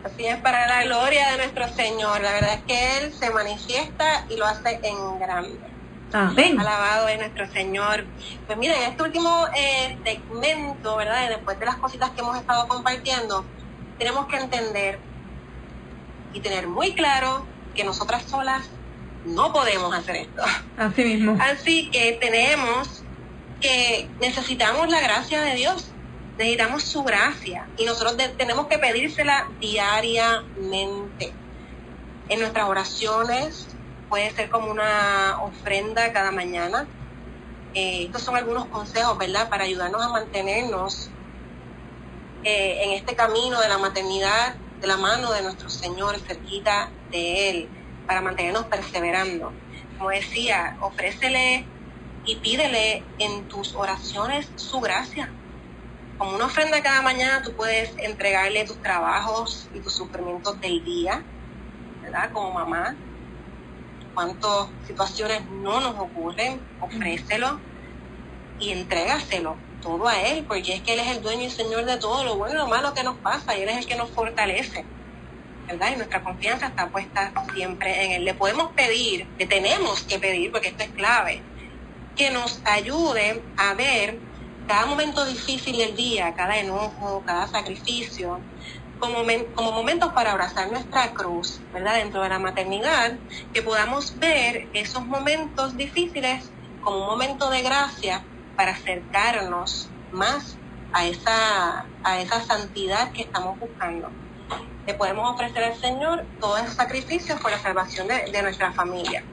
[0.05, 2.20] Así es para la gloria de nuestro Señor.
[2.20, 5.73] La verdad es que Él se manifiesta y lo hace en grande.
[6.14, 6.60] Amén.
[6.60, 8.04] Alabado es nuestro Señor.
[8.46, 11.28] Pues miren, este último eh, segmento, ¿verdad?
[11.28, 13.44] Después de las cositas que hemos estado compartiendo,
[13.98, 15.00] tenemos que entender
[16.32, 17.44] y tener muy claro
[17.74, 18.62] que nosotras solas
[19.24, 20.42] no podemos hacer esto.
[20.78, 21.36] Así mismo.
[21.40, 23.02] Así que tenemos
[23.60, 25.88] que necesitamos la gracia de Dios,
[26.38, 31.32] necesitamos su gracia y nosotros tenemos que pedírsela diariamente.
[32.28, 33.73] En nuestras oraciones
[34.14, 36.86] puede ser como una ofrenda cada mañana.
[37.74, 39.48] Eh, estos son algunos consejos, ¿verdad?
[39.48, 41.10] Para ayudarnos a mantenernos
[42.44, 47.50] eh, en este camino de la maternidad, de la mano de nuestro Señor, cerquita de
[47.50, 47.68] Él,
[48.06, 49.52] para mantenernos perseverando.
[49.98, 51.66] Como decía, ofrécele
[52.24, 55.28] y pídele en tus oraciones su gracia.
[56.18, 61.20] Como una ofrenda cada mañana tú puedes entregarle tus trabajos y tus sufrimientos del día,
[62.04, 62.30] ¿verdad?
[62.32, 62.94] Como mamá.
[64.14, 67.58] Cuántas situaciones no nos ocurren, ofrécelo
[68.60, 71.96] y entrégaselo todo a Él, porque es que Él es el dueño y Señor de
[71.96, 74.10] todo lo bueno y lo malo que nos pasa, y Él es el que nos
[74.10, 74.84] fortalece.
[75.66, 75.92] ¿verdad?
[75.92, 78.24] Y nuestra confianza está puesta siempre en Él.
[78.24, 81.42] Le podemos pedir, le tenemos que pedir, porque esto es clave,
[82.16, 84.18] que nos ayude a ver
[84.66, 88.40] cada momento difícil del día, cada enojo, cada sacrificio,
[89.05, 91.96] como, momen- como momentos para abrazar nuestra cruz, ¿verdad?
[91.96, 93.18] Dentro de la maternidad,
[93.52, 96.50] que podamos ver esos momentos difíciles
[96.80, 98.24] como un momento de gracia
[98.57, 100.57] para acercarnos más
[100.92, 104.11] a esa, a esa santidad que estamos buscando
[104.86, 109.24] le podemos ofrecer al Señor todos esos sacrificios por la salvación de, de nuestra familia.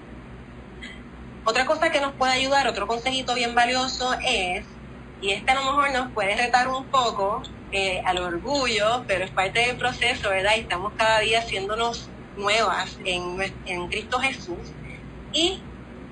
[1.44, 4.66] Otra cosa que nos puede ayudar, otro consejito bien valioso es,
[5.20, 9.32] y este a lo mejor nos puede retar un poco eh, al orgullo, pero es
[9.32, 10.54] parte del proceso, ¿verdad?
[10.58, 14.74] Y estamos cada día haciéndonos nuevas en, en Cristo Jesús
[15.34, 15.62] y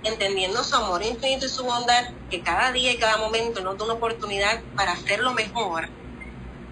[0.04, 3.86] entendiendo su amor infinito y su bondad, que cada día y cada momento nos da
[3.86, 5.90] una oportunidad para hacerlo mejor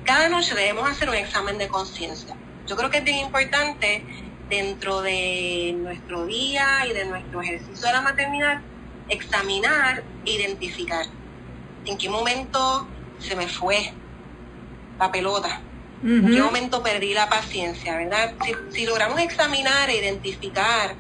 [0.08, 2.34] cada noche debemos hacer un examen de conciencia.
[2.66, 4.06] Yo creo que es bien importante
[4.50, 8.62] dentro de nuestro día y de nuestro ejercicio de la maternidad
[9.10, 11.06] examinar e identificar
[11.84, 12.88] en qué momento
[13.20, 13.94] se me fue
[15.00, 15.62] la pelota,
[16.04, 18.34] en qué momento perdí la paciencia, ¿verdad?
[18.44, 20.96] Si, si logramos examinar e identificar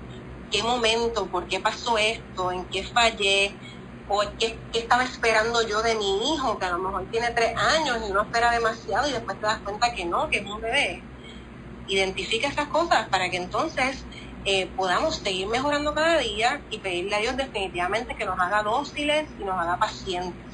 [0.51, 3.53] qué momento, por qué pasó esto, en qué fallé,
[4.09, 7.55] o qué, qué estaba esperando yo de mi hijo, que a lo mejor tiene tres
[7.57, 10.61] años y uno espera demasiado y después te das cuenta que no, que es un
[10.61, 11.03] bebé.
[11.87, 14.03] identifica esas cosas para que entonces
[14.45, 19.27] eh, podamos seguir mejorando cada día y pedirle a Dios definitivamente que nos haga dóciles
[19.39, 20.46] y nos haga pacientes.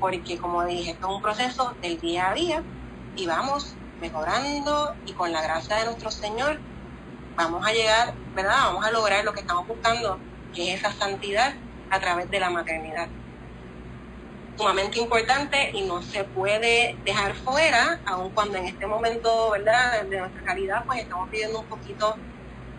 [0.00, 2.62] Porque como dije, esto es un proceso del día a día
[3.16, 6.58] y vamos mejorando y con la gracia de nuestro Señor
[7.36, 8.56] vamos a llegar, ¿verdad?
[8.64, 10.18] Vamos a lograr lo que estamos buscando,
[10.54, 11.54] que es esa santidad
[11.90, 13.08] a través de la maternidad.
[14.56, 20.02] Sumamente importante y no se puede dejar fuera, aun cuando en este momento, ¿verdad?
[20.02, 22.16] De nuestra calidad, pues estamos pidiendo un poquito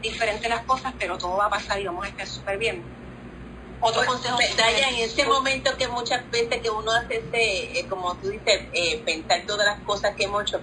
[0.01, 2.98] diferente las cosas, pero todo va a pasar y vamos a estar súper bien.
[3.81, 4.37] Otro Pues, consejo.
[4.57, 8.59] Daya, en ese momento que muchas veces que uno hace ese, eh, como tú dices,
[8.73, 10.61] eh, pensar todas las cosas que hemos hecho,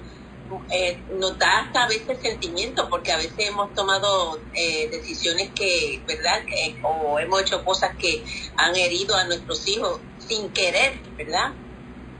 [0.71, 6.05] eh, nos da hasta a veces sentimiento, porque a veces hemos tomado eh, decisiones que,
[6.07, 6.45] ¿verdad?
[6.47, 8.25] Que- o hemos hecho cosas que
[8.57, 11.53] han herido a nuestros hijos sin querer, ¿verdad?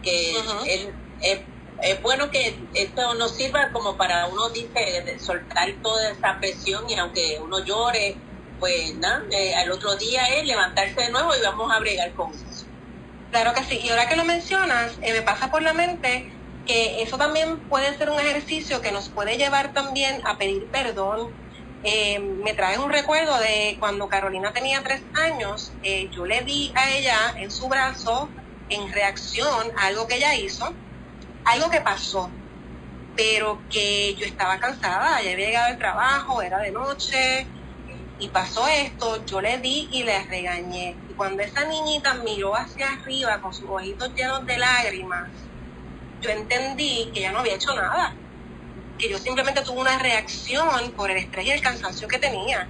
[0.03, 0.65] Que Ujú.
[0.67, 0.89] es,
[1.21, 1.41] es-
[1.83, 6.95] es bueno que esto nos sirva como para uno, dice, soltar toda esa presión y
[6.95, 8.19] aunque uno llore,
[8.59, 12.33] pues nada, eh, al otro día es levantarse de nuevo y vamos a bregar con
[12.33, 12.67] eso.
[13.31, 13.81] Claro que sí.
[13.83, 16.31] Y ahora que lo mencionas, eh, me pasa por la mente
[16.67, 21.31] que eso también puede ser un ejercicio que nos puede llevar también a pedir perdón.
[21.85, 26.73] Eh, me trae un recuerdo de cuando Carolina tenía tres años, eh, yo le di
[26.75, 28.29] a ella en su brazo
[28.69, 30.73] en reacción a algo que ella hizo,
[31.45, 32.29] algo que pasó,
[33.15, 37.47] pero que yo estaba cansada, ya había llegado el trabajo, era de noche,
[38.19, 40.97] y pasó esto, yo le di y le regañé.
[41.11, 45.29] Y cuando esa niñita miró hacia arriba con sus ojitos llenos de lágrimas,
[46.23, 48.15] yo entendí que ella no había hecho nada,
[48.99, 52.67] que yo simplemente tuve una reacción por el estrés y el cansancio que tenía.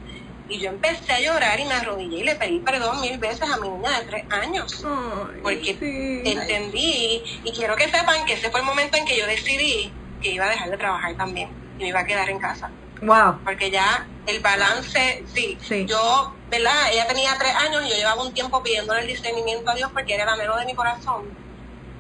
[0.48, 3.56] Y yo empecé a llorar y me arrodillé y le pedí perdón mil veces a
[3.58, 4.84] mi niña de tres años.
[4.84, 6.22] Ay, Porque sí.
[6.30, 9.92] entendí y quiero que sepan que ese fue el momento en que yo decidí
[10.22, 12.70] que iba a dejar de trabajar también y me iba a quedar en casa
[13.00, 13.42] Wow.
[13.44, 15.86] porque ya el balance, sí, Sí.
[15.86, 16.92] yo, ¿verdad?
[16.92, 20.14] Ella tenía tres años y yo llevaba un tiempo pidiéndole el discernimiento a Dios porque
[20.14, 21.38] era el anhelo de mi corazón,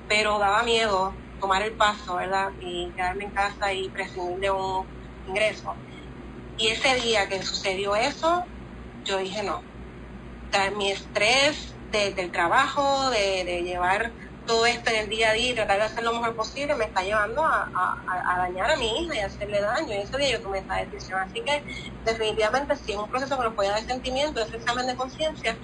[0.08, 2.48] pero daba miedo tomar el paso, ¿verdad?
[2.60, 4.86] Y quedarme en casa y prescindir de un
[5.26, 5.82] ingreso.
[6.56, 8.50] Y ese día que sucedió eso,
[9.04, 9.58] yo dije no.
[9.58, 9.66] O
[10.52, 14.14] sea, mi estrés de- del trabajo, de, de llevar
[14.46, 16.84] todo esto en el día a día y tratar de hacer lo mejor posible, me
[16.86, 19.92] está llevando a, a- dañar a mi hija y hacerle daño.
[19.92, 21.20] Y ese día yo tomé esa decisión.
[21.20, 21.62] Así que
[22.04, 25.56] definitivamente sí es un proceso que nos puede dar sentimiento, ese examen de conciencia.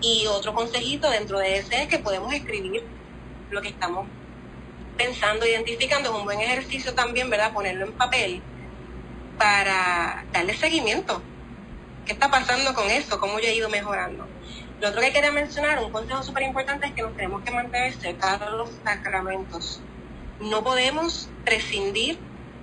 [0.00, 2.82] Y otro consejito dentro de ese es que podemos escribir
[3.50, 4.06] lo que estamos
[4.96, 6.10] pensando, identificando.
[6.10, 7.52] Es un buen ejercicio también, ¿verdad?
[7.52, 8.42] Ponerlo en papel
[9.38, 11.22] para darle seguimiento.
[12.06, 13.18] ¿Qué está pasando con eso?
[13.20, 14.26] ¿Cómo yo he ido mejorando?
[14.80, 17.92] Lo otro que quería mencionar, un consejo súper importante es que nos tenemos que mantener
[17.92, 19.82] cerca de los sacramentos.
[20.40, 22.18] No podemos prescindir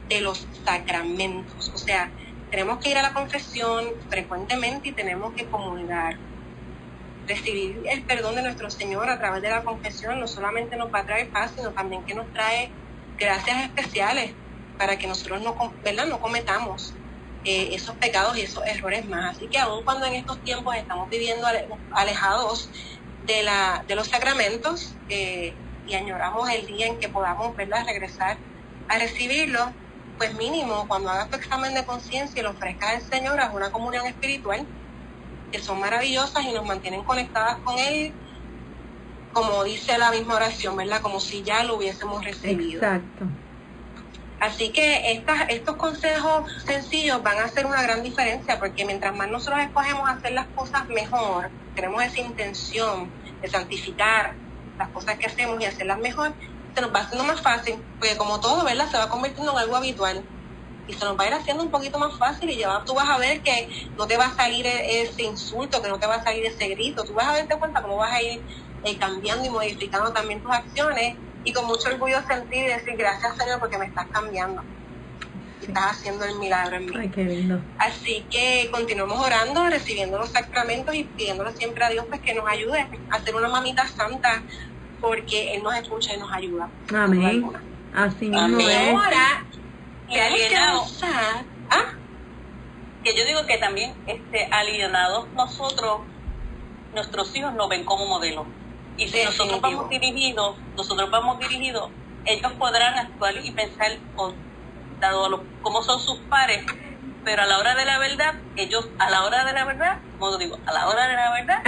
[0.09, 1.71] de los sacramentos.
[1.75, 2.09] O sea,
[2.49, 6.17] tenemos que ir a la confesión frecuentemente y tenemos que comulgar.
[7.27, 10.99] Recibir el perdón de nuestro Señor a través de la confesión no solamente nos va
[11.01, 12.71] a traer paz, sino también que nos trae
[13.19, 14.31] gracias especiales
[14.79, 16.07] para que nosotros no, ¿verdad?
[16.07, 16.95] no cometamos
[17.49, 19.35] eh, esos pecados y esos errores más.
[19.35, 22.71] Así que aun cuando en estos tiempos estamos viviendo ale- alejados
[23.21, 27.85] de, la, de los sacramentos eh, y añoramos el día en que podamos ¿verdad?
[27.85, 28.41] regresar
[28.89, 29.63] a recibirlo,
[30.17, 33.71] pues mínimo cuando hagas tu examen de conciencia y lo ofrezcas al Señor, haz una
[33.71, 34.67] comunión espiritual,
[35.51, 38.17] que son maravillosas y nos mantienen conectadas con Él,
[39.31, 41.01] como dice la misma oración, ¿verdad?
[41.01, 42.81] Como si ya lo hubiésemos recibido.
[42.83, 43.25] Exacto.
[44.39, 49.29] Así que estas, estos consejos sencillos van a hacer una gran diferencia porque mientras más
[49.29, 54.39] nosotros escogemos hacer las cosas mejor, tenemos esa intención de santificar
[54.77, 56.37] las cosas que hacemos y hacerlas mejor,
[56.75, 58.89] se nos va haciendo más fácil, porque como todo, ¿verdad?
[58.91, 60.29] Se va convirtiendo en algo habitual
[60.85, 63.09] y se nos va a ir haciendo un poquito más fácil y ya tú vas
[63.09, 66.15] a ver que no te va a salir e- ese insulto, que no te va
[66.15, 68.45] a salir ese grito, tú vas a darte cuenta cómo vas a ir
[68.83, 71.17] eh, cambiando y modificando también tus acciones
[71.47, 74.61] y con mucho orgullo sentir y decir gracias Señor porque me estás cambiando,
[75.61, 75.67] Sí.
[75.69, 76.91] estás haciendo el milagro en mí.
[76.99, 77.59] Ay, qué lindo.
[77.79, 82.47] Así que continuemos orando, recibiendo los sacramentos y pidiéndole siempre a Dios pues que nos
[82.47, 84.43] ayude a ser una mamita santa
[85.01, 86.69] porque Él nos escucha y nos ayuda.
[86.93, 87.49] Amén.
[87.95, 88.69] Así mismo Amén.
[88.69, 88.89] es.
[88.93, 89.45] Ahora,
[90.09, 90.77] que alienado.
[90.81, 91.45] avanzar.
[91.71, 91.93] ¿Ah?
[93.03, 96.01] que yo digo que también este alienados nosotros
[96.93, 98.45] nuestros hijos nos ven como modelo
[98.97, 101.89] y si nosotros vamos dirigidos nosotros vamos dirigidos
[102.25, 104.33] ellos podrán actuar y pensar o,
[104.99, 106.65] dado a lo, cómo son sus pares
[107.23, 110.37] pero a la hora de la verdad ellos a la hora de la verdad como
[110.37, 111.63] digo a la hora de la verdad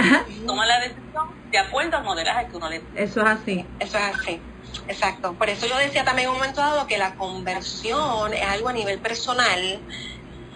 [0.46, 3.66] toman la decisión de acuerdo al modelaje que uno les Eso es así.
[3.78, 4.40] Eso es así.
[4.88, 5.34] Exacto.
[5.34, 8.72] Por eso yo decía también en un momento dado que la conversión es algo a
[8.72, 9.80] nivel personal,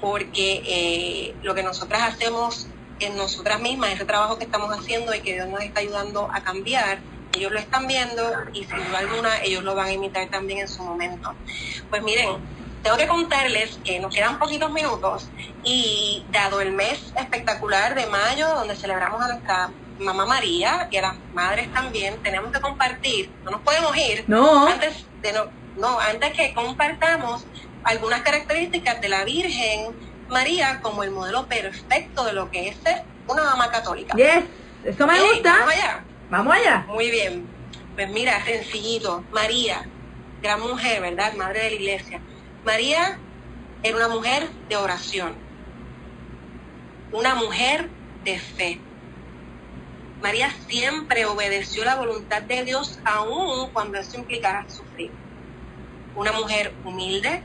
[0.01, 2.68] porque eh, lo que nosotras hacemos
[3.01, 6.42] en nosotras mismas, ese trabajo que estamos haciendo y que Dios nos está ayudando a
[6.42, 6.99] cambiar,
[7.36, 8.22] ellos lo están viendo
[8.53, 11.34] y sin duda alguna ellos lo van a imitar también en su momento.
[11.90, 12.28] Pues miren,
[12.82, 15.28] tengo que contarles que nos quedan poquitos minutos
[15.64, 21.03] y dado el mes espectacular de mayo, donde celebramos a nuestra mamá María y a
[21.03, 24.66] las madres también, tenemos que compartir, no nos podemos ir No.
[24.66, 25.45] antes de no,
[25.76, 27.45] no, antes que compartamos
[27.84, 29.95] algunas características de la Virgen
[30.29, 34.16] María como el modelo perfecto de lo que es ser una mamá católica.
[34.16, 34.45] Yes,
[34.85, 35.53] eso me gusta.
[35.53, 36.05] Vamos allá.
[36.31, 36.85] Vamos allá.
[36.89, 37.47] Muy bien.
[37.95, 39.25] Pues mira, sencillito.
[39.31, 39.87] María,
[40.43, 41.35] gran mujer, ¿verdad?
[41.35, 42.20] Madre de la iglesia.
[42.64, 43.18] María
[43.83, 45.35] era una mujer de oración.
[47.12, 47.89] Una mujer
[48.25, 48.81] de fe.
[50.22, 55.11] María siempre obedeció la voluntad de Dios aún cuando eso implicara sufrir.
[56.16, 57.43] Una mujer humilde,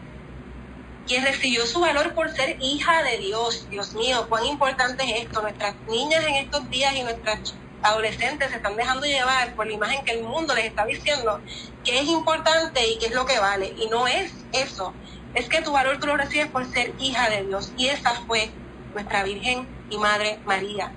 [1.09, 3.67] quien recibió su valor por ser hija de Dios.
[3.71, 5.41] Dios mío, cuán importante es esto.
[5.41, 10.05] Nuestras niñas en estos días y nuestras adolescentes se están dejando llevar por la imagen
[10.05, 11.41] que el mundo les está diciendo
[11.83, 13.73] que es importante y que es lo que vale.
[13.79, 14.93] Y no es eso.
[15.33, 17.71] Es que tu valor tú lo recibes por ser hija de Dios.
[17.75, 18.51] Y esa fue
[18.93, 20.91] nuestra Virgen y Madre María.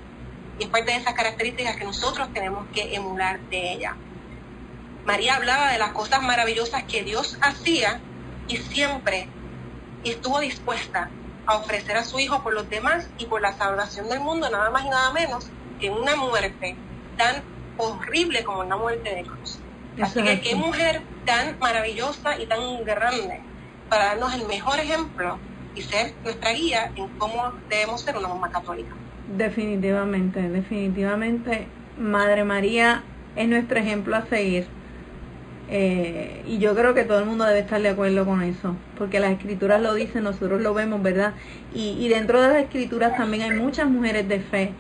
[0.59, 3.97] Y es parte de esas características que nosotros tenemos que emular de ella.
[5.07, 7.99] María hablaba de las cosas maravillosas que Dios hacía
[8.47, 9.27] y siempre
[10.11, 11.09] estuvo dispuesta
[11.47, 14.71] a ofrecer a su hijo por los demás y por la salvación del mundo, nada
[14.71, 15.49] más y nada menos
[15.81, 16.77] que una muerte
[17.17, 17.43] tan
[17.79, 19.59] horrible como una muerte de cruz.
[20.01, 23.41] Así que qué mujer tan maravillosa y tan grande
[23.89, 25.39] para darnos el mejor ejemplo
[25.75, 28.95] y ser nuestra guía en cómo debemos ser una mamá católica.
[29.37, 31.67] Definitivamente, definitivamente,
[31.99, 33.03] Madre María
[33.37, 34.67] es nuestro ejemplo a seguir.
[35.75, 39.21] Eh, y yo creo que todo el mundo debe estar de acuerdo con eso, porque
[39.21, 41.33] las escrituras lo dicen, nosotros lo vemos, ¿verdad?
[41.75, 44.73] Y, y dentro de las escrituras también hay muchas mujeres de fe,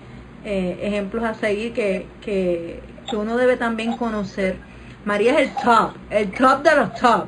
[0.45, 4.57] eh, ejemplos a seguir que, que, que uno debe también conocer.
[5.07, 7.26] María es el top, el top de los top,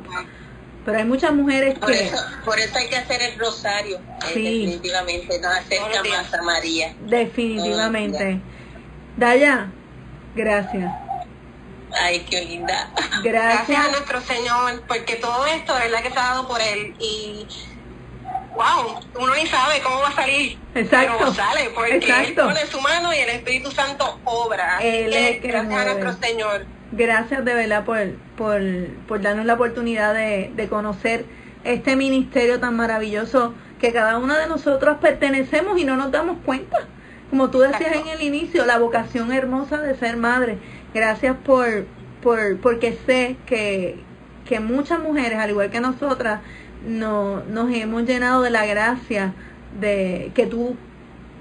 [0.85, 4.31] pero hay muchas mujeres Por que eso, por eso hay que hacer el rosario, eh,
[4.35, 4.43] Sí.
[4.67, 6.95] definitivamente, nos acerca más a María.
[7.09, 8.41] definitivamente.
[9.17, 9.69] Daya,
[10.37, 10.93] gracias.
[12.01, 12.91] Ay, qué linda.
[13.23, 13.91] Gracias a Gracias.
[13.91, 16.03] nuestro Señor, porque todo esto, ¿verdad?
[16.03, 16.95] Que se ha dado por Él.
[16.99, 17.47] Y,
[18.55, 20.59] wow, uno ni sabe cómo va a salir.
[20.75, 21.15] Exacto.
[21.19, 22.49] Pero sale, porque Exacto.
[22.49, 24.79] Él pone su mano y el Espíritu Santo obra.
[24.83, 26.67] Él es que gracias a nuestro Señor.
[26.93, 27.99] Gracias de verdad por,
[28.37, 28.61] por,
[29.09, 31.25] por darnos la oportunidad de, de conocer
[31.65, 36.79] este ministerio tan maravilloso que cada uno de nosotros pertenecemos y no nos damos cuenta.
[37.31, 38.11] Como tú decías Exacto.
[38.11, 40.59] en el inicio, la vocación hermosa de ser madre.
[40.95, 41.87] Gracias por,
[42.23, 43.97] por porque sé que,
[44.47, 46.41] que muchas mujeres, al igual que nosotras,
[46.87, 49.35] no, nos hemos llenado de la gracia
[49.81, 50.77] de que tú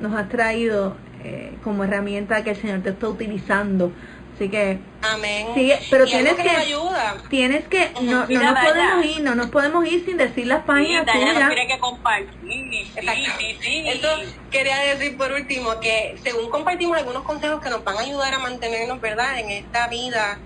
[0.01, 3.91] nos has traído eh, como herramienta que el Señor te está utilizando.
[4.35, 5.47] Así que Amén.
[5.53, 7.15] Sí, pero Y tienes algo que que- nos ayuda.
[7.29, 8.67] tienes que, no, no Mira, nos Daya.
[8.73, 11.49] podemos ir, no nos podemos ir sin decir las Sí, páginas Daya nos tuyas.
[11.49, 12.29] tiene que compartir.
[12.41, 13.31] Sí, Exacto.
[13.39, 13.83] sí, sí.
[13.87, 14.07] Esto
[14.49, 18.39] quería decir por último que según compartimos algunos consejos que nos van a ayudar a
[18.39, 20.39] mantenernos, ¿verdad?, en esta vida,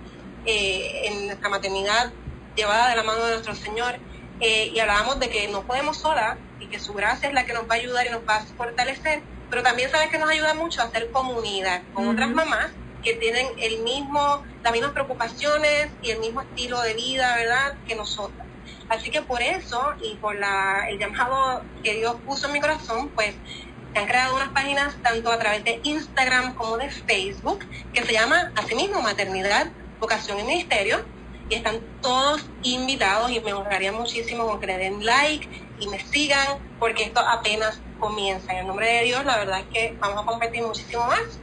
[0.45, 2.11] eh, en nuestra maternidad
[2.55, 3.95] llevada de la mano de nuestro Señor,
[4.41, 7.53] eh, y hablábamos de que no podemos sola y que su gracia es la que
[7.53, 10.53] nos va a ayudar y nos va a fortalecer, pero también sabes que nos ayuda
[10.55, 12.67] mucho a hacer comunidad con otras mamás
[13.07, 17.95] que tienen el mismo, las mismas preocupaciones y el mismo estilo de vida, ¿verdad?, que
[17.95, 18.45] nosotras.
[18.89, 23.07] Así que por eso y por la, el llamado que Dios puso en mi corazón,
[23.15, 23.33] pues
[23.93, 28.11] se han creado unas páginas tanto a través de Instagram como de Facebook que se
[28.11, 29.67] llama asimismo Maternidad,
[30.01, 31.05] Vocación y Ministerio.
[31.49, 35.47] Y están todos invitados y me honraría muchísimo con que le den like
[35.79, 38.51] y me sigan porque esto apenas comienza.
[38.51, 41.39] En el nombre de Dios, la verdad es que vamos a compartir muchísimo más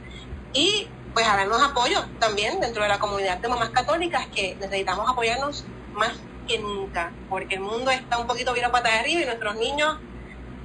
[0.53, 5.09] y pues a darnos apoyo también dentro de la comunidad de mamás católicas que necesitamos
[5.09, 6.11] apoyarnos más
[6.47, 9.97] que nunca porque el mundo está un poquito virado para arriba y nuestros niños,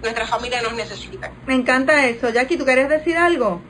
[0.03, 1.31] nuestra familia nos necesitan.
[1.47, 2.29] Me encanta eso.
[2.31, 3.63] Jackie, ¿tú querías decir algo?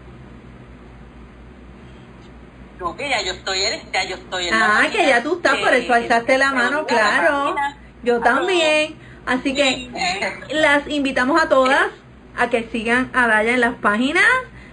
[2.79, 5.57] No, que ya yo estoy en, ya yo estoy en Ah, que ya tú estás,
[5.57, 7.55] por de- eso alzaste la de- mano, de la claro.
[8.03, 8.97] Yo también.
[9.27, 9.91] Así que
[10.51, 11.89] las invitamos a todas
[12.39, 14.25] a que sigan a Daya en las páginas.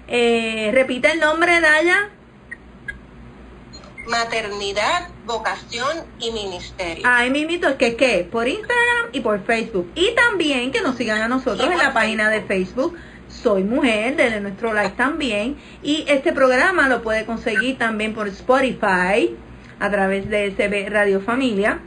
[0.07, 2.09] Eh, repite el nombre, Daya.
[4.07, 7.03] Maternidad, vocación y ministerio.
[7.05, 9.91] Ahí mismito, que qué, por Instagram y por Facebook.
[9.95, 12.95] Y también que nos sigan a nosotros en la página de Facebook.
[13.27, 15.57] Soy mujer, denle nuestro like también.
[15.83, 19.35] Y este programa lo puede conseguir también por Spotify,
[19.79, 21.79] a través de SB Radio Familia.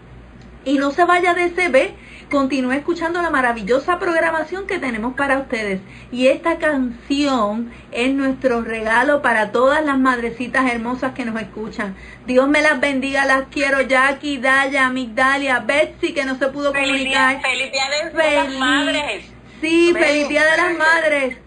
[0.66, 1.94] Y no se vaya de SB,
[2.30, 5.80] continúe escuchando la maravillosa programación que tenemos para ustedes.
[6.10, 11.96] Y esta canción es nuestro regalo para todas las madrecitas hermosas que nos escuchan.
[12.26, 13.82] Dios me las bendiga, las quiero.
[13.82, 17.38] Jackie, Daya, Migdalia, Betsy, que no se pudo Feliz comunicar.
[17.38, 19.24] día, feliz día de, las madres.
[19.60, 21.38] Sí, feliz día de las madres.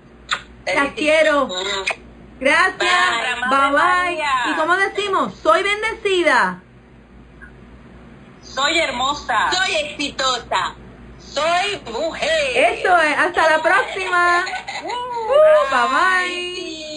[0.76, 1.50] Las quiero.
[2.40, 2.78] Gracias.
[3.50, 4.52] Bye, Bye bye.
[4.52, 6.63] Y como decimos, soy bendecida.
[8.54, 9.52] Soy hermosa.
[9.52, 10.76] Soy exitosa.
[11.34, 12.30] Soy mujer.
[12.56, 13.18] Eso es.
[13.18, 14.46] Hasta la próxima.
[15.26, 16.93] Uh, bye bye.